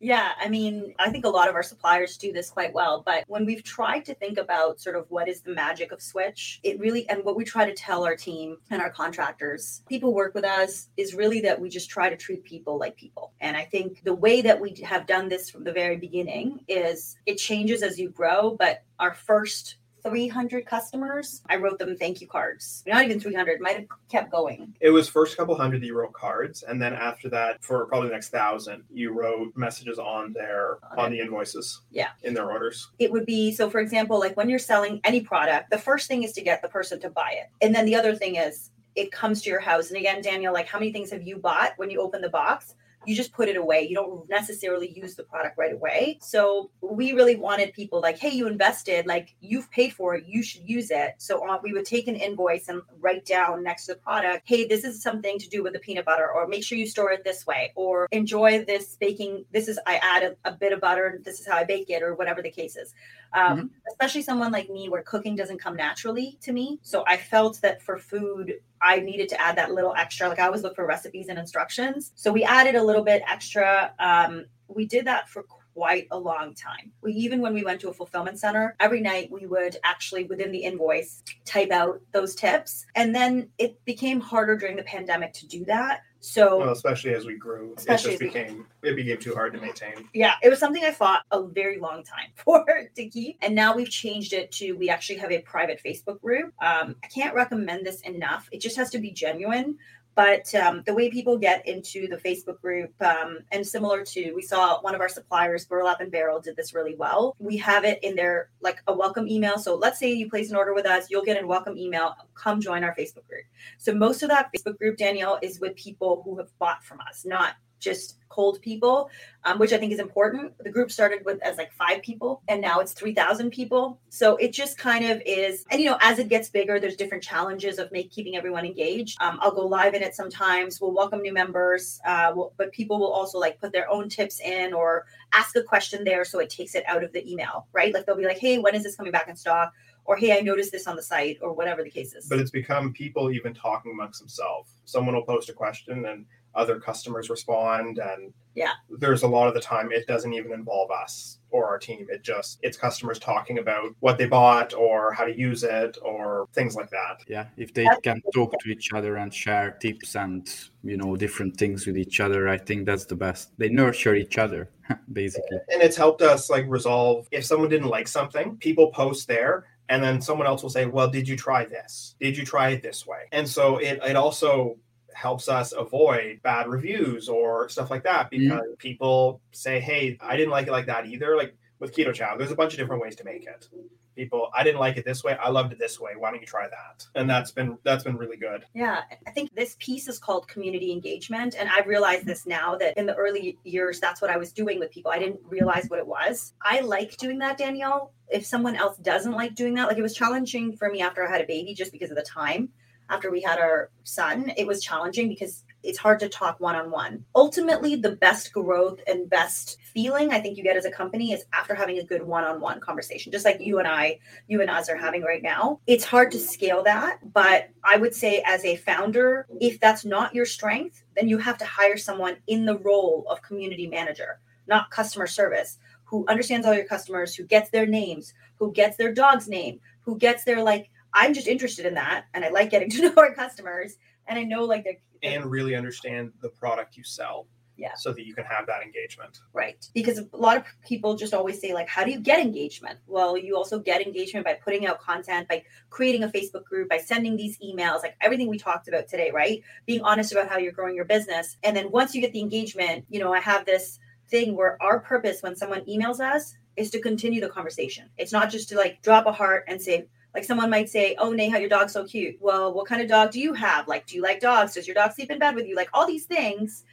Yeah, 0.00 0.32
I 0.40 0.48
mean, 0.48 0.94
I 0.98 1.10
think 1.10 1.24
a 1.24 1.28
lot 1.28 1.48
of 1.48 1.54
our 1.54 1.62
suppliers 1.62 2.16
do 2.16 2.32
this 2.32 2.50
quite 2.50 2.72
well. 2.72 3.02
But 3.04 3.24
when 3.26 3.44
we've 3.44 3.64
tried 3.64 4.04
to 4.06 4.14
think 4.14 4.38
about 4.38 4.80
sort 4.80 4.96
of 4.96 5.06
what 5.10 5.28
is 5.28 5.40
the 5.40 5.52
magic 5.52 5.90
of 5.90 6.00
Switch, 6.00 6.60
it 6.62 6.78
really, 6.78 7.08
and 7.08 7.24
what 7.24 7.36
we 7.36 7.44
try 7.44 7.64
to 7.64 7.74
tell 7.74 8.04
our 8.04 8.16
team 8.16 8.58
and 8.70 8.80
our 8.80 8.90
contractors, 8.90 9.82
people 9.88 10.14
work 10.14 10.34
with 10.34 10.44
us, 10.44 10.88
is 10.96 11.14
really 11.14 11.40
that 11.40 11.60
we 11.60 11.68
just 11.68 11.90
try 11.90 12.08
to 12.08 12.16
treat 12.16 12.44
people 12.44 12.78
like 12.78 12.96
people. 12.96 13.32
And 13.40 13.56
I 13.56 13.64
think 13.64 14.04
the 14.04 14.14
way 14.14 14.40
that 14.42 14.60
we 14.60 14.74
have 14.84 15.06
done 15.06 15.28
this 15.28 15.50
from 15.50 15.64
the 15.64 15.72
very 15.72 15.96
beginning 15.96 16.60
is 16.68 17.16
it 17.26 17.36
changes 17.36 17.82
as 17.82 17.98
you 17.98 18.08
grow, 18.08 18.56
but 18.58 18.84
our 19.00 19.14
first 19.14 19.76
300 20.08 20.66
customers, 20.66 21.42
I 21.48 21.56
wrote 21.56 21.78
them 21.78 21.96
thank 21.96 22.20
you 22.20 22.26
cards. 22.26 22.82
Not 22.86 23.04
even 23.04 23.20
300, 23.20 23.60
might 23.60 23.76
have 23.76 23.86
kept 24.08 24.30
going. 24.30 24.74
It 24.80 24.90
was 24.90 25.08
first 25.08 25.36
couple 25.36 25.56
hundred 25.56 25.82
that 25.82 25.86
you 25.86 25.96
wrote 25.96 26.12
cards, 26.12 26.62
and 26.62 26.80
then 26.80 26.94
after 26.94 27.28
that, 27.30 27.62
for 27.62 27.86
probably 27.86 28.08
the 28.08 28.14
next 28.14 28.30
thousand, 28.30 28.84
you 28.90 29.12
wrote 29.12 29.56
messages 29.56 29.98
on 29.98 30.32
their 30.32 30.78
On 30.96 31.06
on 31.06 31.10
the 31.12 31.20
invoices. 31.20 31.82
Yeah. 31.90 32.08
In 32.22 32.34
their 32.34 32.50
orders. 32.50 32.88
it 32.98 33.10
would 33.12 33.26
be 33.26 33.52
so 33.52 33.68
for 33.70 33.80
example 33.80 34.18
like 34.18 34.36
when 34.36 34.48
you're 34.48 34.58
selling 34.58 35.00
any 35.04 35.20
product 35.20 35.70
the 35.70 35.78
first 35.78 36.06
thing 36.08 36.22
is 36.22 36.32
to 36.32 36.42
get 36.42 36.62
the 36.62 36.68
person 36.68 37.00
to 37.00 37.08
buy 37.10 37.30
it 37.32 37.48
and 37.64 37.74
then 37.74 37.84
the 37.84 37.94
other 37.94 38.14
thing 38.14 38.36
is 38.36 38.70
it 38.94 39.10
comes 39.12 39.42
to 39.42 39.50
your 39.50 39.60
house 39.60 39.88
and 39.88 39.96
again 39.98 40.20
daniel 40.22 40.52
like 40.52 40.66
how 40.68 40.78
many 40.78 40.92
things 40.92 41.10
have 41.10 41.22
you 41.22 41.36
bought 41.36 41.72
when 41.76 41.90
you 41.90 42.00
open 42.00 42.20
the 42.20 42.28
box 42.28 42.74
you 43.08 43.16
just 43.16 43.32
put 43.32 43.48
it 43.48 43.56
away. 43.56 43.86
You 43.88 43.94
don't 43.94 44.28
necessarily 44.28 44.92
use 44.94 45.14
the 45.14 45.22
product 45.22 45.56
right 45.56 45.72
away. 45.72 46.18
So 46.20 46.70
we 46.82 47.12
really 47.12 47.36
wanted 47.36 47.72
people 47.72 48.02
like 48.02 48.18
hey 48.18 48.28
you 48.28 48.46
invested 48.46 49.06
like 49.06 49.34
you've 49.40 49.70
paid 49.70 49.94
for 49.94 50.14
it 50.14 50.24
you 50.26 50.42
should 50.42 50.68
use 50.68 50.90
it. 50.90 51.14
So 51.16 51.48
uh, 51.48 51.58
we 51.62 51.72
would 51.72 51.86
take 51.86 52.06
an 52.06 52.16
invoice 52.16 52.68
and 52.68 52.82
write 53.00 53.24
down 53.24 53.62
next 53.62 53.86
to 53.86 53.94
the 53.94 53.98
product 54.00 54.42
hey 54.44 54.66
this 54.66 54.84
is 54.84 55.02
something 55.02 55.38
to 55.38 55.48
do 55.48 55.62
with 55.62 55.72
the 55.72 55.78
peanut 55.78 56.04
butter 56.04 56.30
or 56.30 56.46
make 56.46 56.62
sure 56.62 56.76
you 56.76 56.86
store 56.86 57.10
it 57.10 57.24
this 57.24 57.46
way 57.46 57.72
or 57.76 58.06
enjoy 58.12 58.64
this 58.64 58.96
baking. 59.00 59.46
This 59.52 59.68
is 59.68 59.80
i 59.86 59.96
add 60.02 60.22
a, 60.22 60.50
a 60.50 60.52
bit 60.52 60.74
of 60.74 60.80
butter. 60.80 61.20
This 61.24 61.40
is 61.40 61.48
how 61.48 61.56
i 61.56 61.64
bake 61.64 61.88
it 61.88 62.02
or 62.02 62.14
whatever 62.14 62.42
the 62.42 62.50
case 62.50 62.76
is. 62.76 62.94
Um, 63.32 63.70
especially 63.88 64.22
someone 64.22 64.52
like 64.52 64.68
me 64.68 64.88
where 64.90 65.02
cooking 65.02 65.34
doesn't 65.34 65.58
come 65.58 65.76
naturally 65.76 66.38
to 66.42 66.52
me. 66.52 66.78
So 66.82 67.04
I 67.06 67.16
felt 67.16 67.60
that 67.62 67.80
for 67.82 67.98
food, 67.98 68.54
I 68.82 69.00
needed 69.00 69.28
to 69.30 69.40
add 69.40 69.56
that 69.56 69.72
little 69.72 69.94
extra. 69.96 70.28
Like 70.28 70.38
I 70.38 70.46
always 70.46 70.62
look 70.62 70.76
for 70.76 70.86
recipes 70.86 71.28
and 71.28 71.38
instructions. 71.38 72.12
So 72.14 72.32
we 72.32 72.44
added 72.44 72.74
a 72.74 72.82
little 72.82 73.04
bit 73.04 73.22
extra. 73.28 73.92
Um, 73.98 74.46
we 74.68 74.86
did 74.86 75.06
that 75.06 75.28
for 75.28 75.44
quite 75.78 76.08
a 76.10 76.18
long 76.18 76.54
time. 76.54 76.90
We 77.02 77.12
even 77.12 77.40
when 77.40 77.54
we 77.54 77.62
went 77.62 77.80
to 77.82 77.88
a 77.88 77.92
fulfillment 77.92 78.38
center, 78.40 78.74
every 78.80 79.00
night 79.00 79.30
we 79.30 79.46
would 79.46 79.76
actually 79.84 80.24
within 80.24 80.50
the 80.50 80.58
invoice 80.58 81.22
type 81.44 81.70
out 81.70 82.00
those 82.12 82.34
tips. 82.34 82.84
And 82.96 83.14
then 83.14 83.48
it 83.58 83.82
became 83.84 84.20
harder 84.20 84.56
during 84.56 84.74
the 84.74 84.82
pandemic 84.82 85.32
to 85.34 85.46
do 85.46 85.64
that. 85.66 86.02
So 86.20 86.58
Well, 86.58 86.72
especially 86.72 87.14
as 87.14 87.24
we 87.26 87.36
grew, 87.36 87.74
it 87.78 87.96
just 87.98 88.18
became 88.18 88.66
it 88.82 88.96
became 88.96 89.18
too 89.18 89.34
hard 89.34 89.52
to 89.54 89.60
maintain. 89.60 90.08
yeah, 90.14 90.34
it 90.42 90.48
was 90.48 90.58
something 90.58 90.84
I 90.84 90.90
fought 90.90 91.22
a 91.30 91.42
very 91.42 91.78
long 91.78 92.02
time 92.02 92.30
for 92.34 92.64
to 92.94 93.08
keep. 93.08 93.38
And 93.40 93.54
now 93.54 93.74
we've 93.76 93.90
changed 93.90 94.32
it 94.32 94.50
to 94.52 94.72
we 94.72 94.88
actually 94.90 95.18
have 95.18 95.30
a 95.30 95.40
private 95.42 95.80
Facebook 95.84 96.20
group. 96.20 96.52
Um, 96.60 96.96
I 97.04 97.06
can't 97.08 97.34
recommend 97.34 97.86
this 97.86 98.00
enough. 98.02 98.48
It 98.52 98.60
just 98.60 98.76
has 98.76 98.90
to 98.90 98.98
be 98.98 99.10
genuine. 99.10 99.78
But 100.18 100.52
um, 100.56 100.82
the 100.84 100.92
way 100.92 101.10
people 101.10 101.38
get 101.38 101.64
into 101.68 102.08
the 102.08 102.16
Facebook 102.16 102.60
group, 102.60 102.92
um, 103.00 103.38
and 103.52 103.64
similar 103.64 104.04
to, 104.04 104.32
we 104.32 104.42
saw 104.42 104.80
one 104.80 104.92
of 104.92 105.00
our 105.00 105.08
suppliers, 105.08 105.64
Burlap 105.64 106.00
and 106.00 106.10
Barrel, 106.10 106.40
did 106.40 106.56
this 106.56 106.74
really 106.74 106.96
well. 106.96 107.36
We 107.38 107.56
have 107.58 107.84
it 107.84 108.02
in 108.02 108.16
their 108.16 108.50
like 108.60 108.82
a 108.88 108.92
welcome 108.92 109.28
email. 109.28 109.58
So 109.58 109.76
let's 109.76 110.00
say 110.00 110.12
you 110.12 110.28
place 110.28 110.50
an 110.50 110.56
order 110.56 110.74
with 110.74 110.86
us, 110.86 111.06
you'll 111.08 111.24
get 111.24 111.40
a 111.40 111.46
welcome 111.46 111.78
email. 111.78 112.16
Come 112.34 112.60
join 112.60 112.82
our 112.82 112.96
Facebook 112.96 113.28
group. 113.28 113.44
So 113.76 113.94
most 113.94 114.24
of 114.24 114.28
that 114.30 114.50
Facebook 114.52 114.76
group, 114.78 114.96
Daniel, 114.96 115.38
is 115.40 115.60
with 115.60 115.76
people 115.76 116.22
who 116.24 116.36
have 116.38 116.48
bought 116.58 116.82
from 116.82 116.98
us, 117.08 117.24
not 117.24 117.54
just 117.78 118.18
cold 118.28 118.60
people, 118.62 119.10
um, 119.44 119.58
which 119.58 119.72
I 119.72 119.78
think 119.78 119.92
is 119.92 119.98
important. 119.98 120.52
The 120.62 120.70
group 120.70 120.92
started 120.92 121.24
with 121.24 121.42
as 121.42 121.56
like 121.56 121.72
five 121.72 122.02
people, 122.02 122.42
and 122.46 122.60
now 122.60 122.78
it's 122.78 122.92
three 122.92 123.14
thousand 123.14 123.50
people. 123.50 123.98
So 124.10 124.36
it 124.36 124.52
just 124.52 124.78
kind 124.78 125.04
of 125.04 125.20
is, 125.26 125.64
and 125.70 125.80
you 125.80 125.88
know, 125.90 125.98
as 126.00 126.18
it 126.18 126.28
gets 126.28 126.48
bigger, 126.48 126.78
there's 126.78 126.94
different 126.94 127.24
challenges 127.24 127.78
of 127.78 127.90
make 127.90 128.10
keeping 128.12 128.36
everyone 128.36 128.64
engaged. 128.64 129.20
Um, 129.20 129.38
I'll 129.40 129.50
go 129.50 129.66
live 129.66 129.94
in 129.94 130.02
it 130.02 130.14
sometimes. 130.14 130.80
We'll 130.80 130.92
welcome 130.92 131.20
new 131.20 131.32
members, 131.32 132.00
uh, 132.06 132.32
we'll, 132.34 132.52
but 132.56 132.70
people 132.70 133.00
will 133.00 133.12
also 133.12 133.38
like 133.38 133.60
put 133.60 133.72
their 133.72 133.90
own 133.90 134.08
tips 134.08 134.40
in 134.40 134.72
or 134.72 135.06
ask 135.32 135.56
a 135.56 135.62
question 135.62 136.04
there, 136.04 136.24
so 136.24 136.38
it 136.38 136.50
takes 136.50 136.76
it 136.76 136.84
out 136.86 137.02
of 137.02 137.12
the 137.12 137.28
email, 137.30 137.66
right? 137.72 137.92
Like 137.92 138.06
they'll 138.06 138.16
be 138.16 138.24
like, 138.24 138.38
"Hey, 138.38 138.58
when 138.58 138.74
is 138.74 138.84
this 138.84 138.94
coming 138.94 139.12
back 139.12 139.28
in 139.28 139.36
stock?" 139.36 139.72
Or 140.04 140.16
hey, 140.16 140.38
I 140.38 140.40
noticed 140.40 140.72
this 140.72 140.86
on 140.86 140.96
the 140.96 141.02
site, 141.02 141.38
or 141.42 141.52
whatever 141.52 141.82
the 141.82 141.90
case 141.90 142.14
is. 142.14 142.28
But 142.28 142.38
it's 142.38 142.50
become 142.50 142.92
people 142.92 143.30
even 143.30 143.52
talking 143.52 143.92
amongst 143.92 144.20
themselves. 144.20 144.70
Someone 144.86 145.14
will 145.14 145.24
post 145.24 145.50
a 145.50 145.52
question 145.52 146.06
and 146.06 146.24
other 146.58 146.78
customers 146.80 147.30
respond 147.30 147.98
and 147.98 148.32
Yeah. 148.54 148.72
there's 149.02 149.22
a 149.22 149.28
lot 149.28 149.46
of 149.48 149.54
the 149.54 149.60
time 149.60 149.92
it 149.92 150.06
doesn't 150.06 150.32
even 150.34 150.52
involve 150.52 150.90
us 150.90 151.38
or 151.50 151.66
our 151.70 151.78
team. 151.78 152.06
It 152.10 152.22
just 152.22 152.58
it's 152.62 152.76
customers 152.76 153.18
talking 153.18 153.58
about 153.58 153.94
what 154.00 154.18
they 154.18 154.26
bought 154.26 154.74
or 154.74 155.12
how 155.12 155.24
to 155.24 155.34
use 155.48 155.62
it 155.62 155.96
or 156.02 156.46
things 156.58 156.74
like 156.80 156.90
that. 156.90 157.16
yeah 157.28 157.46
if 157.56 157.72
they 157.72 157.86
can 158.02 158.20
talk 158.34 158.50
to 158.62 158.68
each 158.74 158.92
other 158.92 159.16
and 159.16 159.32
share 159.32 159.68
tips 159.80 160.16
and 160.16 160.42
you 160.90 160.96
know 161.00 161.16
different 161.16 161.56
things 161.56 161.86
with 161.86 161.96
each 162.04 162.18
other 162.20 162.40
i 162.48 162.58
think 162.68 162.80
that's 162.86 163.06
the 163.12 163.14
best 163.26 163.42
they 163.60 163.68
nurture 163.68 164.14
each 164.24 164.36
other 164.44 164.62
basically 165.12 165.58
and 165.72 165.80
it's 165.86 165.96
helped 166.04 166.22
us 166.22 166.50
like 166.54 166.64
resolve 166.68 167.26
if 167.38 167.44
someone 167.44 167.68
didn't 167.74 167.88
like 167.98 168.08
something 168.08 168.56
people 168.58 168.86
post 169.02 169.26
there 169.28 169.54
and 169.90 170.02
then 170.04 170.20
someone 170.20 170.46
else 170.46 170.62
will 170.62 170.70
say 170.78 170.84
well 170.86 171.08
did 171.16 171.26
you 171.30 171.36
try 171.36 171.64
this 171.64 172.14
did 172.20 172.36
you 172.38 172.44
try 172.44 172.66
it 172.74 172.82
this 172.82 173.06
way 173.06 173.22
and 173.32 173.46
so 173.56 173.78
it, 173.78 173.98
it 174.10 174.16
also 174.16 174.76
helps 175.18 175.48
us 175.48 175.72
avoid 175.72 176.40
bad 176.42 176.68
reviews 176.68 177.28
or 177.28 177.68
stuff 177.68 177.90
like 177.90 178.04
that 178.04 178.30
mm-hmm. 178.30 178.44
because 178.44 178.76
people 178.78 179.40
say 179.50 179.80
hey 179.80 180.16
i 180.20 180.36
didn't 180.36 180.50
like 180.50 180.68
it 180.68 180.72
like 180.72 180.86
that 180.86 181.06
either 181.06 181.36
like 181.36 181.56
with 181.80 181.94
keto 181.94 182.14
chow 182.14 182.36
there's 182.36 182.52
a 182.52 182.56
bunch 182.56 182.72
of 182.72 182.78
different 182.78 183.02
ways 183.02 183.16
to 183.16 183.24
make 183.24 183.44
it 183.44 183.68
people 184.14 184.48
i 184.54 184.62
didn't 184.62 184.80
like 184.80 184.96
it 184.96 185.04
this 185.04 185.24
way 185.24 185.36
i 185.42 185.48
loved 185.48 185.72
it 185.72 185.78
this 185.78 185.98
way 185.98 186.12
why 186.16 186.30
don't 186.30 186.40
you 186.40 186.46
try 186.46 186.68
that 186.68 187.04
and 187.16 187.28
that's 187.28 187.50
been 187.50 187.76
that's 187.82 188.04
been 188.04 188.16
really 188.16 188.36
good 188.36 188.64
Yeah, 188.74 189.02
I 189.26 189.30
think 189.30 189.52
this 189.54 189.76
piece 189.80 190.06
is 190.08 190.18
called 190.18 190.46
community 190.46 190.92
engagement. 190.92 191.56
And 191.58 191.68
I've 191.68 191.86
realized 191.86 192.26
this 192.26 192.46
now 192.46 192.76
that 192.76 192.96
in 192.96 193.06
the 193.06 193.14
early 193.14 193.58
years, 193.64 193.98
that's 193.98 194.20
what 194.20 194.30
I 194.30 194.36
was 194.36 194.52
doing 194.52 194.78
with 194.78 194.90
people. 194.90 195.10
I 195.10 195.18
didn't 195.18 195.40
realize 195.44 195.86
what 195.88 195.98
it 195.98 196.06
was. 196.06 196.52
I 196.62 196.80
like 196.80 197.16
doing 197.16 197.38
that, 197.38 197.58
Daniel. 197.58 198.12
If 198.28 198.46
someone 198.46 198.76
else 198.76 198.96
doesn't 198.98 199.32
like 199.32 199.54
doing 199.54 199.74
that, 199.74 199.88
like 199.88 199.98
it 199.98 200.02
was 200.02 200.14
challenging 200.14 200.76
for 200.76 200.88
me 200.90 201.00
after 201.00 201.26
I 201.26 201.30
had 201.30 201.40
a 201.40 201.46
baby 201.46 201.74
just 201.74 201.92
because 201.92 202.10
of 202.10 202.16
the 202.16 202.22
time. 202.22 202.68
After 203.10 203.30
we 203.30 203.40
had 203.40 203.58
our 203.58 203.90
son, 204.04 204.52
it 204.56 204.66
was 204.66 204.82
challenging 204.82 205.28
because 205.28 205.64
it's 205.82 205.98
hard 205.98 206.20
to 206.20 206.28
talk 206.28 206.60
one 206.60 206.74
on 206.74 206.90
one. 206.90 207.24
Ultimately, 207.34 207.96
the 207.96 208.16
best 208.16 208.52
growth 208.52 209.00
and 209.06 209.30
best 209.30 209.78
feeling 209.82 210.32
I 210.32 210.40
think 210.40 210.56
you 210.56 210.64
get 210.64 210.76
as 210.76 210.84
a 210.84 210.90
company 210.90 211.32
is 211.32 211.44
after 211.52 211.74
having 211.74 211.98
a 211.98 212.04
good 212.04 212.22
one 212.22 212.44
on 212.44 212.60
one 212.60 212.80
conversation, 212.80 213.32
just 213.32 213.44
like 213.44 213.60
you 213.60 213.78
and 213.78 213.88
I 213.88 214.18
you 214.48 214.60
and 214.60 214.70
us 214.70 214.88
are 214.88 214.96
having 214.96 215.22
right 215.22 215.42
now. 215.42 215.80
It's 215.86 216.04
hard 216.04 216.32
to 216.32 216.38
scale 216.38 216.82
that, 216.84 217.32
but 217.32 217.70
I 217.84 217.96
would 217.96 218.14
say 218.14 218.42
as 218.44 218.64
a 218.64 218.76
founder, 218.76 219.46
if 219.60 219.80
that's 219.80 220.04
not 220.04 220.34
your 220.34 220.46
strength, 220.46 221.02
then 221.16 221.28
you 221.28 221.38
have 221.38 221.58
to 221.58 221.64
hire 221.64 221.96
someone 221.96 222.36
in 222.46 222.64
the 222.64 222.78
role 222.78 223.24
of 223.30 223.42
community 223.42 223.86
manager, 223.86 224.40
not 224.66 224.90
customer 224.90 225.26
service, 225.26 225.78
who 226.04 226.24
understands 226.28 226.66
all 226.66 226.74
your 226.74 226.84
customers, 226.84 227.34
who 227.34 227.44
gets 227.44 227.70
their 227.70 227.86
names, 227.86 228.34
who 228.56 228.72
gets 228.72 228.96
their 228.96 229.12
dog's 229.12 229.48
name, 229.48 229.78
who 230.00 230.18
gets 230.18 230.44
their 230.44 230.62
like 230.62 230.90
I'm 231.14 231.34
just 231.34 231.46
interested 231.46 231.86
in 231.86 231.94
that 231.94 232.26
and 232.34 232.44
I 232.44 232.50
like 232.50 232.70
getting 232.70 232.90
to 232.96 233.02
know 233.02 233.14
our 233.16 233.34
customers 233.34 233.96
and 234.26 234.38
I 234.38 234.44
know 234.44 234.64
like 234.64 234.84
they're 234.84 234.96
and 235.22 235.46
really 235.50 235.74
understand 235.74 236.32
the 236.42 236.48
product 236.48 236.96
you 236.96 237.02
sell 237.02 237.48
Yeah. 237.76 237.94
so 237.96 238.12
that 238.12 238.24
you 238.24 238.34
can 238.34 238.44
have 238.44 238.66
that 238.66 238.82
engagement 238.82 239.40
Right. 239.52 239.84
Because 239.94 240.18
a 240.18 240.36
lot 240.36 240.56
of 240.56 240.64
people 240.86 241.16
just 241.16 241.34
always 241.34 241.60
say, 241.60 241.74
like, 241.74 241.88
how 241.88 242.04
do 242.04 242.12
you 242.12 242.20
get 242.20 242.38
engagement? 242.38 242.98
Well, 243.08 243.36
you 243.36 243.56
also 243.56 243.80
get 243.80 244.00
engagement 244.00 244.46
by 244.46 244.54
putting 244.54 244.86
out 244.86 245.00
content, 245.00 245.48
by 245.48 245.64
creating 245.90 246.22
a 246.22 246.28
Facebook 246.28 246.64
group, 246.64 246.88
by 246.88 246.98
sending 246.98 247.36
these 247.36 247.58
emails, 247.58 248.02
like 248.02 248.16
everything 248.20 248.46
we 248.48 248.58
talked 248.58 248.86
about 248.86 249.08
today, 249.08 249.32
right? 249.32 249.60
Being 249.86 250.02
honest 250.02 250.30
about 250.30 250.48
how 250.48 250.58
you're 250.58 250.70
growing 250.72 250.94
your 250.94 251.04
business. 251.06 251.56
And 251.64 251.76
then 251.76 251.90
once 251.90 252.14
you 252.14 252.20
get 252.20 252.32
the 252.32 252.40
engagement, 252.40 253.06
you 253.08 253.18
know, 253.18 253.32
I 253.32 253.40
have 253.40 253.66
this 253.66 253.98
thing 254.28 254.54
where 254.54 254.80
our 254.80 255.00
purpose 255.00 255.42
when 255.42 255.56
someone 255.56 255.84
emails 255.86 256.20
us 256.20 256.54
is 256.76 256.90
to 256.90 257.00
continue 257.00 257.40
the 257.40 257.48
conversation. 257.48 258.08
It's 258.18 258.30
not 258.32 258.50
just 258.50 258.68
to 258.68 258.76
like 258.76 259.02
drop 259.02 259.26
a 259.26 259.32
heart 259.32 259.64
and 259.66 259.82
say, 259.82 260.06
like 260.34 260.44
someone 260.44 260.70
might 260.70 260.88
say, 260.88 261.16
"Oh, 261.18 261.32
Neha, 261.32 261.58
your 261.60 261.68
dog's 261.68 261.92
so 261.92 262.04
cute." 262.04 262.36
Well, 262.40 262.72
what 262.72 262.86
kind 262.86 263.02
of 263.02 263.08
dog 263.08 263.30
do 263.32 263.40
you 263.40 263.52
have? 263.54 263.88
Like, 263.88 264.06
do 264.06 264.16
you 264.16 264.22
like 264.22 264.40
dogs? 264.40 264.74
Does 264.74 264.86
your 264.86 264.94
dog 264.94 265.12
sleep 265.12 265.30
in 265.30 265.38
bed 265.38 265.54
with 265.54 265.66
you? 265.66 265.74
Like 265.74 265.90
all 265.92 266.06
these 266.06 266.26
things 266.26 266.84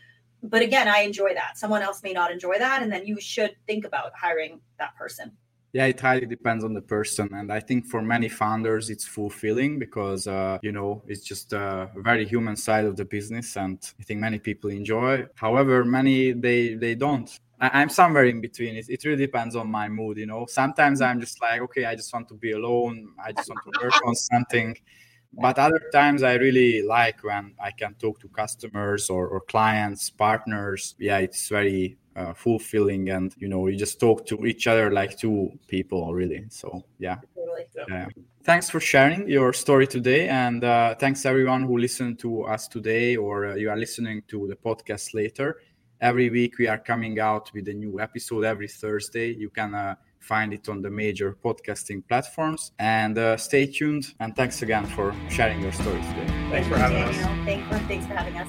but 0.49 0.61
again, 0.61 0.87
I 0.87 0.99
enjoy 0.99 1.33
that. 1.33 1.57
Someone 1.57 1.81
else 1.81 2.03
may 2.03 2.13
not 2.13 2.31
enjoy 2.31 2.57
that, 2.59 2.83
and 2.83 2.91
then 2.91 3.05
you 3.05 3.19
should 3.19 3.55
think 3.67 3.85
about 3.85 4.11
hiring 4.15 4.59
that 4.79 4.95
person. 4.95 5.31
Yeah, 5.73 5.87
it 5.87 5.99
highly 5.99 6.25
depends 6.25 6.63
on 6.63 6.73
the 6.73 6.81
person, 6.81 7.29
and 7.33 7.51
I 7.51 7.59
think 7.59 7.85
for 7.87 8.01
many 8.01 8.29
founders, 8.29 8.89
it's 8.89 9.05
fulfilling 9.05 9.77
because 9.77 10.25
uh, 10.25 10.57
you 10.61 10.71
know 10.71 11.03
it's 11.07 11.25
just 11.25 11.51
a 11.51 11.89
very 11.97 12.25
human 12.25 12.55
side 12.55 12.85
of 12.85 12.95
the 12.95 13.03
business, 13.03 13.57
and 13.57 13.77
I 13.99 14.03
think 14.03 14.19
many 14.21 14.39
people 14.39 14.69
enjoy. 14.69 15.25
However, 15.35 15.83
many 15.83 16.31
they 16.31 16.75
they 16.75 16.95
don't. 16.95 17.29
I, 17.59 17.81
am 17.81 17.89
somewhere 17.89 18.25
in 18.25 18.41
between. 18.41 18.75
It, 18.75 18.89
it 18.89 19.05
really 19.05 19.25
depends 19.25 19.55
on 19.55 19.69
my 19.69 19.87
mood, 19.87 20.17
you 20.17 20.25
know. 20.25 20.45
Sometimes 20.47 21.01
I'm 21.01 21.19
just 21.19 21.41
like, 21.41 21.61
okay, 21.61 21.85
I 21.85 21.95
just 21.95 22.13
want 22.13 22.27
to 22.29 22.35
be 22.35 22.51
alone. 22.51 23.13
I 23.23 23.31
just 23.31 23.49
want 23.49 23.61
to 23.63 23.83
work 23.83 24.05
on 24.05 24.15
something 24.15 24.75
but 25.37 25.59
other 25.59 25.81
times 25.91 26.23
i 26.23 26.33
really 26.35 26.81
like 26.81 27.23
when 27.23 27.53
i 27.61 27.71
can 27.71 27.93
talk 27.95 28.19
to 28.19 28.27
customers 28.29 29.09
or, 29.09 29.27
or 29.27 29.41
clients 29.41 30.09
partners 30.09 30.95
yeah 30.97 31.17
it's 31.17 31.49
very 31.49 31.97
uh, 32.15 32.33
fulfilling 32.33 33.09
and 33.09 33.35
you 33.37 33.47
know 33.47 33.67
you 33.67 33.77
just 33.77 33.99
talk 33.99 34.25
to 34.25 34.45
each 34.45 34.67
other 34.67 34.89
like 34.91 35.17
two 35.17 35.51
people 35.67 36.13
really 36.13 36.45
so 36.49 36.81
yeah 36.97 37.17
totally. 37.35 37.65
yeah 37.89 38.07
thanks 38.43 38.69
for 38.69 38.79
sharing 38.79 39.27
your 39.27 39.51
story 39.51 39.85
today 39.85 40.29
and 40.29 40.63
uh, 40.63 40.95
thanks 40.95 41.25
everyone 41.25 41.63
who 41.63 41.77
listened 41.77 42.17
to 42.17 42.43
us 42.43 42.69
today 42.69 43.17
or 43.17 43.47
uh, 43.47 43.55
you 43.55 43.69
are 43.69 43.77
listening 43.77 44.21
to 44.29 44.47
the 44.47 44.55
podcast 44.55 45.13
later 45.13 45.57
every 46.05 46.29
week 46.29 46.59
we 46.59 46.67
are 46.67 46.77
coming 46.77 47.19
out 47.19 47.51
with 47.55 47.67
a 47.67 47.73
new 47.73 47.99
episode 47.99 48.43
every 48.43 48.67
thursday 48.67 49.33
you 49.33 49.49
can 49.49 49.73
uh, 49.73 49.95
find 50.19 50.53
it 50.53 50.67
on 50.69 50.81
the 50.81 50.89
major 50.89 51.37
podcasting 51.43 52.01
platforms. 52.07 52.71
And 52.79 53.17
uh, 53.17 53.37
stay 53.37 53.65
tuned. 53.67 54.13
And 54.19 54.35
thanks 54.35 54.61
again 54.63 54.85
for 54.85 55.13
sharing 55.29 55.61
your 55.61 55.71
story 55.71 56.01
today. 56.01 56.27
Thanks 56.49 56.67
for 56.67 56.77
having 56.77 57.03
us. 57.03 57.15
Thanks, 57.45 57.87
thanks 57.87 58.05
for 58.07 58.13
having 58.13 58.37
us. 58.37 58.47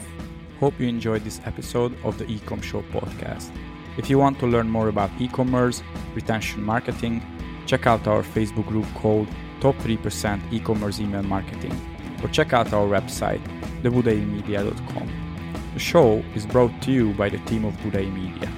Hope 0.58 0.74
you 0.80 0.88
enjoyed 0.88 1.22
this 1.22 1.40
episode 1.44 1.92
of 2.02 2.16
the 2.18 2.24
Ecom 2.24 2.62
Show 2.62 2.82
podcast. 2.94 3.50
If 3.98 4.08
you 4.08 4.18
want 4.18 4.38
to 4.40 4.46
learn 4.46 4.68
more 4.70 4.88
about 4.88 5.10
e 5.18 5.28
commerce, 5.28 5.82
retention 6.14 6.62
marketing, 6.62 7.22
check 7.66 7.86
out 7.86 8.06
our 8.06 8.22
Facebook 8.22 8.66
group 8.66 8.86
called 8.94 9.28
Top 9.60 9.76
3% 9.76 10.40
E 10.52 10.60
commerce 10.60 10.98
Email 11.00 11.22
Marketing 11.22 11.74
or 12.22 12.28
check 12.28 12.54
out 12.54 12.72
our 12.72 12.86
website, 12.86 13.42
thebudaimedia.com. 13.82 15.25
The 15.76 15.80
show 15.80 16.24
is 16.34 16.46
brought 16.46 16.72
to 16.84 16.90
you 16.90 17.12
by 17.12 17.28
the 17.28 17.36
team 17.40 17.66
of 17.66 17.74
Budai 17.82 18.10
Media. 18.10 18.50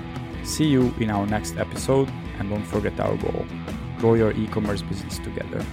See 0.44 0.68
you 0.68 0.94
in 1.00 1.10
our 1.10 1.26
next 1.26 1.56
episode 1.56 2.08
and 2.38 2.48
don't 2.48 2.62
forget 2.62 3.00
our 3.00 3.16
goal 3.16 3.44
grow 3.98 4.14
your 4.14 4.30
e 4.30 4.46
commerce 4.46 4.82
business 4.82 5.18
together. 5.18 5.64